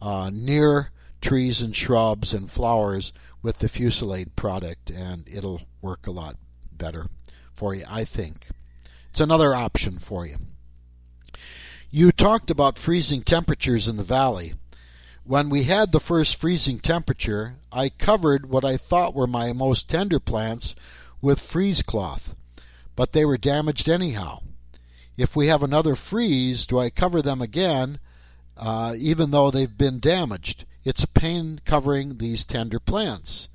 uh, 0.00 0.30
near 0.32 0.92
trees 1.20 1.60
and 1.60 1.74
shrubs 1.74 2.32
and 2.32 2.48
flowers 2.48 3.12
with 3.42 3.58
the 3.58 3.66
Fusilade 3.66 4.36
product, 4.36 4.90
and 4.90 5.28
it'll 5.28 5.62
work 5.82 6.06
a 6.06 6.12
lot 6.12 6.36
better 6.70 7.08
for 7.52 7.74
you, 7.74 7.82
I 7.90 8.04
think. 8.04 8.46
It's 9.08 9.20
another 9.20 9.56
option 9.56 9.98
for 9.98 10.24
you. 10.24 10.36
You 11.92 12.12
talked 12.12 12.52
about 12.52 12.78
freezing 12.78 13.22
temperatures 13.22 13.88
in 13.88 13.96
the 13.96 14.04
valley. 14.04 14.54
When 15.24 15.50
we 15.50 15.64
had 15.64 15.90
the 15.90 15.98
first 15.98 16.40
freezing 16.40 16.78
temperature, 16.78 17.56
I 17.72 17.88
covered 17.88 18.48
what 18.48 18.64
I 18.64 18.76
thought 18.76 19.12
were 19.12 19.26
my 19.26 19.52
most 19.52 19.90
tender 19.90 20.20
plants 20.20 20.76
with 21.20 21.40
freeze 21.40 21.82
cloth, 21.82 22.36
but 22.94 23.10
they 23.10 23.24
were 23.24 23.36
damaged 23.36 23.88
anyhow. 23.88 24.38
If 25.16 25.34
we 25.34 25.48
have 25.48 25.64
another 25.64 25.96
freeze, 25.96 26.64
do 26.64 26.78
I 26.78 26.90
cover 26.90 27.20
them 27.22 27.42
again, 27.42 27.98
uh, 28.56 28.94
even 28.96 29.32
though 29.32 29.50
they've 29.50 29.76
been 29.76 29.98
damaged? 29.98 30.66
It's 30.84 31.02
a 31.02 31.08
pain 31.08 31.60
covering 31.64 32.18
these 32.18 32.46
tender 32.46 32.78
plants. 32.78 33.48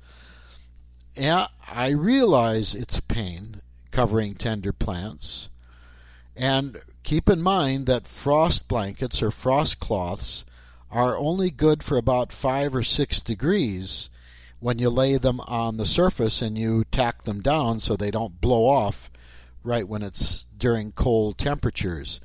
Yeah, 1.14 1.46
I 1.72 1.88
realize 1.88 2.74
it's 2.74 2.98
a 2.98 3.02
pain 3.02 3.62
covering 3.90 4.34
tender 4.34 4.74
plants. 4.74 5.48
And 6.36 6.76
keep 7.06 7.28
in 7.28 7.40
mind 7.40 7.86
that 7.86 8.04
frost 8.04 8.66
blankets 8.66 9.22
or 9.22 9.30
frost 9.30 9.78
cloths 9.78 10.44
are 10.90 11.16
only 11.16 11.52
good 11.52 11.80
for 11.80 11.96
about 11.96 12.32
5 12.32 12.74
or 12.74 12.82
6 12.82 13.22
degrees 13.22 14.10
when 14.58 14.80
you 14.80 14.90
lay 14.90 15.16
them 15.16 15.38
on 15.42 15.76
the 15.76 15.84
surface 15.84 16.42
and 16.42 16.58
you 16.58 16.82
tack 16.90 17.22
them 17.22 17.40
down 17.40 17.78
so 17.78 17.94
they 17.94 18.10
don't 18.10 18.40
blow 18.40 18.66
off 18.66 19.08
right 19.62 19.86
when 19.86 20.02
it's 20.02 20.46
during 20.58 20.90
cold 20.90 21.38
temperatures. 21.38 22.20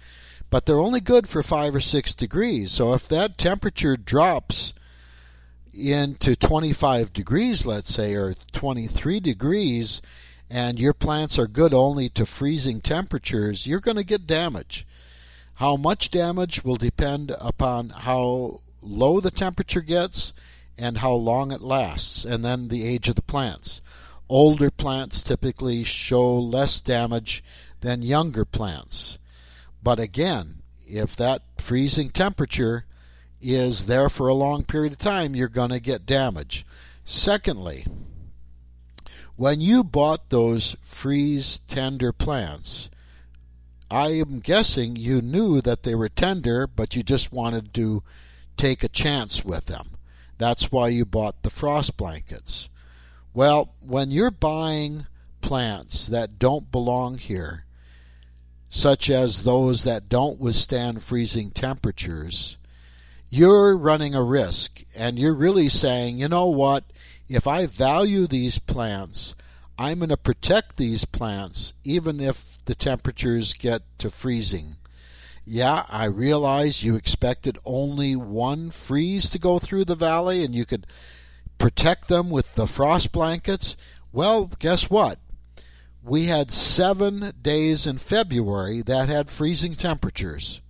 But 0.49 0.65
they're 0.65 0.79
only 0.79 0.99
good 0.99 1.29
for 1.29 1.43
5 1.43 1.75
or 1.75 1.79
6 1.79 2.13
degrees. 2.15 2.71
So 2.71 2.95
if 2.95 3.07
that 3.07 3.37
temperature 3.37 3.95
drops 3.95 4.73
into 5.71 6.35
25 6.35 7.13
degrees, 7.13 7.67
let's 7.67 7.93
say, 7.93 8.15
or 8.15 8.33
23 8.51 9.19
degrees, 9.19 10.01
and 10.51 10.77
your 10.77 10.93
plants 10.93 11.39
are 11.39 11.47
good 11.47 11.73
only 11.73 12.09
to 12.09 12.25
freezing 12.25 12.81
temperatures, 12.81 13.65
you're 13.65 13.79
going 13.79 13.95
to 13.95 14.03
get 14.03 14.27
damage. 14.27 14.85
How 15.55 15.77
much 15.77 16.11
damage 16.11 16.65
will 16.65 16.75
depend 16.75 17.31
upon 17.39 17.89
how 17.89 18.59
low 18.81 19.21
the 19.21 19.31
temperature 19.31 19.79
gets 19.79 20.33
and 20.77 20.97
how 20.97 21.13
long 21.13 21.53
it 21.53 21.61
lasts, 21.61 22.25
and 22.25 22.43
then 22.43 22.67
the 22.67 22.85
age 22.85 23.07
of 23.07 23.15
the 23.15 23.21
plants. 23.21 23.81
Older 24.27 24.69
plants 24.69 25.23
typically 25.23 25.85
show 25.85 26.37
less 26.37 26.81
damage 26.81 27.43
than 27.79 28.01
younger 28.01 28.43
plants. 28.43 29.19
But 29.81 30.01
again, 30.01 30.63
if 30.85 31.15
that 31.15 31.43
freezing 31.59 32.09
temperature 32.09 32.85
is 33.39 33.85
there 33.85 34.09
for 34.09 34.27
a 34.27 34.33
long 34.33 34.63
period 34.63 34.91
of 34.91 34.99
time, 34.99 35.33
you're 35.33 35.47
going 35.47 35.69
to 35.69 35.79
get 35.79 36.05
damage. 36.05 36.65
Secondly, 37.05 37.85
when 39.41 39.59
you 39.59 39.83
bought 39.83 40.29
those 40.29 40.77
freeze 40.83 41.57
tender 41.57 42.11
plants, 42.11 42.91
I 43.89 44.09
am 44.09 44.39
guessing 44.39 44.95
you 44.95 45.19
knew 45.19 45.61
that 45.61 45.81
they 45.81 45.95
were 45.95 46.09
tender, 46.09 46.67
but 46.67 46.95
you 46.95 47.01
just 47.01 47.33
wanted 47.33 47.73
to 47.73 48.03
take 48.55 48.83
a 48.83 48.87
chance 48.87 49.43
with 49.43 49.65
them. 49.65 49.97
That's 50.37 50.71
why 50.71 50.89
you 50.89 51.05
bought 51.05 51.41
the 51.41 51.49
frost 51.49 51.97
blankets. 51.97 52.69
Well, 53.33 53.73
when 53.79 54.11
you're 54.11 54.29
buying 54.29 55.07
plants 55.41 56.05
that 56.05 56.37
don't 56.37 56.71
belong 56.71 57.17
here, 57.17 57.65
such 58.69 59.09
as 59.09 59.41
those 59.41 59.83
that 59.85 60.07
don't 60.07 60.39
withstand 60.39 61.01
freezing 61.01 61.49
temperatures, 61.49 62.59
you're 63.27 63.75
running 63.75 64.13
a 64.13 64.21
risk 64.21 64.83
and 64.95 65.17
you're 65.17 65.33
really 65.33 65.67
saying, 65.67 66.19
you 66.19 66.27
know 66.27 66.45
what, 66.45 66.83
if 67.33 67.47
I 67.47 67.65
value 67.65 68.27
these 68.27 68.59
plants, 68.59 69.35
I'm 69.77 69.99
going 69.99 70.09
to 70.09 70.17
protect 70.17 70.77
these 70.77 71.05
plants 71.05 71.73
even 71.83 72.19
if 72.19 72.45
the 72.65 72.75
temperatures 72.75 73.53
get 73.53 73.81
to 73.99 74.09
freezing. 74.09 74.75
Yeah, 75.43 75.83
I 75.89 76.05
realize 76.05 76.83
you 76.83 76.95
expected 76.95 77.57
only 77.65 78.15
one 78.15 78.69
freeze 78.69 79.29
to 79.31 79.39
go 79.39 79.59
through 79.59 79.85
the 79.85 79.95
valley 79.95 80.43
and 80.43 80.53
you 80.53 80.65
could 80.65 80.85
protect 81.57 82.07
them 82.07 82.29
with 82.29 82.55
the 82.55 82.67
frost 82.67 83.11
blankets. 83.11 83.75
Well, 84.11 84.51
guess 84.59 84.89
what? 84.89 85.19
We 86.03 86.25
had 86.25 86.51
seven 86.51 87.33
days 87.41 87.87
in 87.87 87.97
February 87.97 88.81
that 88.83 89.09
had 89.09 89.29
freezing 89.29 89.73
temperatures 89.73 90.61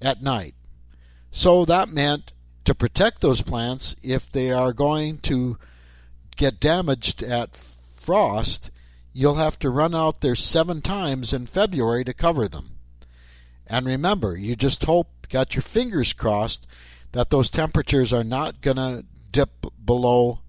at 0.00 0.22
night. 0.22 0.54
So 1.30 1.64
that 1.64 1.88
meant 1.88 2.32
to 2.64 2.74
protect 2.74 3.20
those 3.20 3.42
plants, 3.42 3.96
if 4.02 4.30
they 4.30 4.50
are 4.50 4.72
going 4.72 5.18
to 5.18 5.58
get 6.40 6.58
damaged 6.58 7.22
at 7.22 7.54
frost, 7.94 8.70
you'll 9.12 9.34
have 9.34 9.58
to 9.58 9.68
run 9.68 9.94
out 9.94 10.22
there 10.22 10.34
seven 10.34 10.80
times 10.80 11.34
in 11.34 11.46
February 11.46 12.02
to 12.02 12.14
cover 12.14 12.48
them. 12.48 12.70
And 13.66 13.84
remember, 13.84 14.38
you 14.38 14.56
just 14.56 14.84
hope, 14.84 15.28
got 15.28 15.54
your 15.54 15.60
fingers 15.62 16.14
crossed, 16.14 16.66
that 17.12 17.28
those 17.28 17.50
temperatures 17.50 18.10
are 18.14 18.24
not 18.24 18.62
going 18.62 18.78
to 18.78 19.04
dip 19.30 19.66
below 19.84 20.40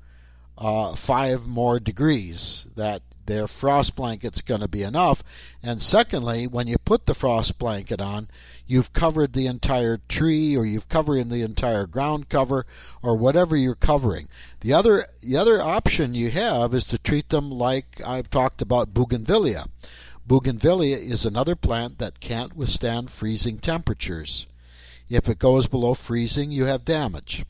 uh, 0.57 0.95
five 0.95 1.45
more 1.45 1.77
degrees. 1.77 2.69
That 2.77 3.01
their 3.31 3.47
frost 3.47 3.95
blanket's 3.95 4.41
going 4.41 4.59
to 4.59 4.67
be 4.67 4.83
enough. 4.83 5.23
And 5.63 5.81
secondly, 5.81 6.47
when 6.47 6.67
you 6.67 6.77
put 6.77 7.05
the 7.05 7.13
frost 7.13 7.57
blanket 7.57 8.01
on, 8.01 8.27
you've 8.67 8.91
covered 8.91 9.31
the 9.31 9.47
entire 9.47 9.97
tree 10.09 10.55
or 10.57 10.65
you've 10.65 10.89
covered 10.89 11.29
the 11.29 11.41
entire 11.41 11.87
ground 11.87 12.27
cover 12.27 12.65
or 13.01 13.15
whatever 13.15 13.55
you're 13.55 13.75
covering. 13.75 14.27
The 14.59 14.73
other 14.73 15.03
the 15.23 15.37
other 15.37 15.61
option 15.61 16.13
you 16.13 16.29
have 16.31 16.73
is 16.73 16.85
to 16.87 16.97
treat 16.97 17.29
them 17.29 17.49
like 17.49 18.01
I've 18.05 18.29
talked 18.29 18.61
about 18.61 18.93
bougainvillea. 18.93 19.67
Bougainvillea 20.27 20.97
is 20.97 21.25
another 21.25 21.55
plant 21.55 21.97
that 21.99 22.19
can't 22.19 22.55
withstand 22.55 23.09
freezing 23.09 23.59
temperatures. 23.59 24.47
If 25.09 25.27
it 25.27 25.39
goes 25.39 25.67
below 25.67 25.93
freezing, 25.93 26.51
you 26.51 26.65
have 26.65 26.85
damage. 26.85 27.45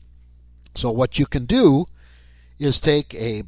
So 0.74 0.90
what 0.90 1.18
you 1.18 1.26
can 1.26 1.44
do 1.44 1.86
is 2.58 2.80
take 2.80 3.14
a 3.14 3.42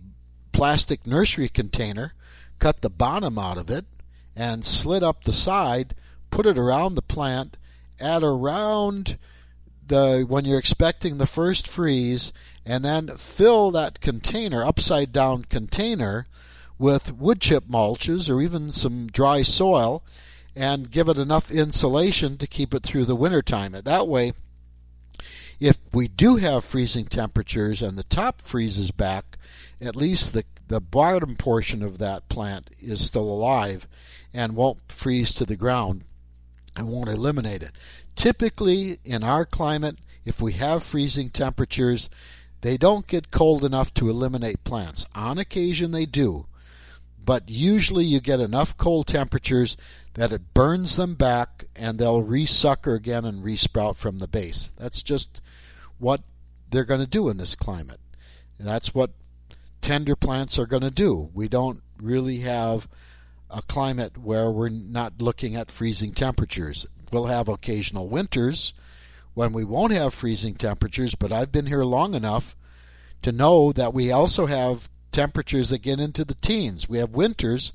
plastic 0.53 1.07
nursery 1.07 1.49
container 1.49 2.13
cut 2.59 2.83
the 2.83 2.91
bottom 2.91 3.39
out 3.39 3.59
of 3.59 3.71
it 3.71 3.85
and 4.37 4.65
slit 4.65 5.03
up 5.03 5.25
the 5.25 5.33
side, 5.33 5.95
put 6.31 6.47
it 6.47 6.59
around 6.59 6.95
the 6.95 7.03
plant, 7.03 7.57
at 8.01 8.23
around 8.23 9.17
the 9.87 10.25
when 10.29 10.45
you're 10.45 10.59
expecting 10.59 11.19
the 11.19 11.27
first 11.27 11.69
freeze, 11.69 12.33
and 12.65 12.85
then 12.85 13.09
fill 13.17 13.71
that 13.71 14.01
container, 14.01 14.65
upside 14.65 15.13
down 15.13 15.45
container, 15.45 16.27
with 16.79 17.13
wood 17.13 17.41
chip 17.41 17.65
mulches 17.65 18.29
or 18.29 18.41
even 18.41 18.73
some 18.73 19.07
dry 19.07 19.43
soil 19.43 20.03
and 20.57 20.91
give 20.91 21.09
it 21.09 21.19
enough 21.19 21.51
insulation 21.51 22.37
to 22.37 22.47
keep 22.47 22.75
it 22.75 22.83
through 22.83 23.05
the 23.05 23.17
winter 23.17 23.43
time. 23.43 23.73
That 23.73 24.09
way, 24.09 24.33
if 25.61 25.79
we 25.93 26.09
do 26.09 26.37
have 26.37 26.65
freezing 26.65 27.07
temperatures 27.07 27.83
and 27.83 27.99
the 27.99 28.05
top 28.05 28.41
freezes 28.41 28.91
back, 28.91 29.37
at 29.81 29.97
least 29.97 30.33
the 30.33 30.45
the 30.69 30.81
bottom 30.81 31.37
portion 31.37 31.83
of 31.83 31.99
that 31.99 32.29
plant 32.29 32.71
is 32.81 33.05
still 33.05 33.29
alive 33.29 33.87
and 34.33 34.57
won't 34.57 34.81
freeze 34.91 35.35
to 35.35 35.45
the 35.45 35.57
ground 35.57 36.05
and 36.77 36.89
won't 36.89 37.09
eliminate 37.09 37.63
it. 37.63 37.73
Typically, 38.15 38.99
in 39.05 39.23
our 39.23 39.45
climate, 39.45 39.99
if 40.25 40.41
we 40.41 40.53
have 40.53 40.83
freezing 40.83 41.31
temperatures, 41.31 42.09
they 42.63 42.77
don't 42.77 43.07
get 43.07 43.31
cold 43.31 43.65
enough 43.65 43.93
to 43.95 44.09
eliminate 44.09 44.65
plants. 44.65 45.07
On 45.15 45.39
occasion, 45.39 45.91
they 45.91 46.07
do, 46.07 46.47
but 47.25 47.51
usually 47.51 48.05
you 48.05 48.21
get 48.21 48.41
enough 48.41 48.77
cold 48.77 49.07
temperatures 49.07 49.77
that 50.15 50.33
it 50.33 50.55
burns 50.55 50.97
them 50.97 51.15
back 51.15 51.65
and 51.77 51.99
they'll 51.99 52.23
resucker 52.23 52.97
again 52.97 53.25
and 53.25 53.45
resprout 53.45 53.97
from 53.97 54.19
the 54.19 54.29
base. 54.29 54.73
That's 54.77 55.03
just 55.03 55.41
what 55.99 56.23
they're 56.71 56.85
going 56.85 57.01
to 57.01 57.07
do 57.07 57.29
in 57.29 57.37
this 57.37 57.57
climate. 57.57 58.01
And 58.59 58.67
that's 58.67 58.95
what 58.95 59.11
tender 59.85 60.17
plants 60.17 60.59
are 60.59 60.67
going 60.67 60.83
to 60.83 60.91
do. 60.91 61.31
We 61.35 61.47
don't 61.47 61.83
really 62.03 62.39
have 62.39 62.89
a 63.51 63.61
climate 63.61 64.17
where 64.17 64.51
we're 64.51 64.71
not 64.71 65.21
looking 65.21 65.57
at 65.57 65.71
freezing 65.71 66.13
temperatures. 66.13 66.87
We'll 67.13 67.27
have 67.27 67.49
occasional 67.49 68.09
winters 68.09 68.73
when 69.35 69.53
we 69.53 69.63
won't 69.63 69.93
have 69.93 70.15
freezing 70.15 70.55
temperatures, 70.55 71.15
but 71.15 71.31
I've 71.31 71.53
been 71.53 71.67
here 71.67 71.85
long 71.85 72.15
enough 72.15 72.57
to 73.21 73.31
know 73.31 73.73
that 73.73 73.93
we 73.93 74.11
also 74.11 74.47
have 74.47 74.89
temperatures 75.13 75.69
that 75.69 75.83
get 75.83 76.01
into 76.01 76.25
the 76.25 76.35
teens. 76.37 76.89
We 76.89 76.97
have 76.97 77.11
winters 77.11 77.75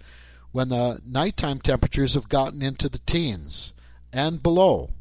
when 0.52 0.69
the 0.69 1.00
nighttime 1.06 1.60
temperatures 1.60 2.15
have 2.15 2.28
gotten 2.28 2.63
into 2.63 2.89
the 2.89 3.02
teens 3.06 3.72
and 4.12 4.41
below. 4.41 4.93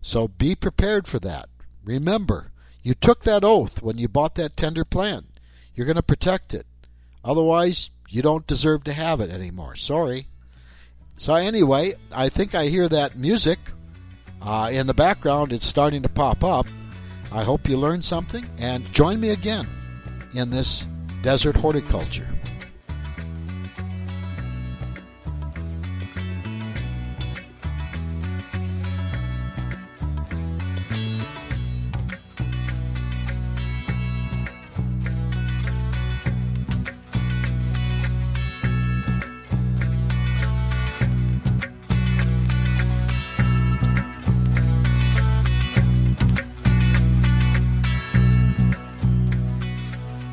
So 0.00 0.28
be 0.28 0.54
prepared 0.54 1.08
for 1.08 1.18
that. 1.18 1.48
Remember, 1.84 2.52
you 2.80 2.94
took 2.94 3.24
that 3.24 3.42
oath 3.42 3.82
when 3.82 3.98
you 3.98 4.06
bought 4.06 4.36
that 4.36 4.56
tender 4.56 4.84
plant. 4.84 5.27
You're 5.78 5.86
going 5.86 5.94
to 5.94 6.02
protect 6.02 6.54
it. 6.54 6.66
Otherwise, 7.24 7.90
you 8.08 8.20
don't 8.20 8.44
deserve 8.48 8.82
to 8.82 8.92
have 8.92 9.20
it 9.20 9.30
anymore. 9.30 9.76
Sorry. 9.76 10.26
So, 11.14 11.34
anyway, 11.34 11.92
I 12.12 12.30
think 12.30 12.56
I 12.56 12.66
hear 12.66 12.88
that 12.88 13.16
music 13.16 13.60
uh, 14.42 14.70
in 14.72 14.88
the 14.88 14.94
background. 14.94 15.52
It's 15.52 15.66
starting 15.66 16.02
to 16.02 16.08
pop 16.08 16.42
up. 16.42 16.66
I 17.30 17.44
hope 17.44 17.68
you 17.68 17.76
learned 17.76 18.04
something 18.04 18.44
and 18.58 18.92
join 18.92 19.20
me 19.20 19.30
again 19.30 19.68
in 20.34 20.50
this 20.50 20.88
desert 21.22 21.54
horticulture. 21.54 22.28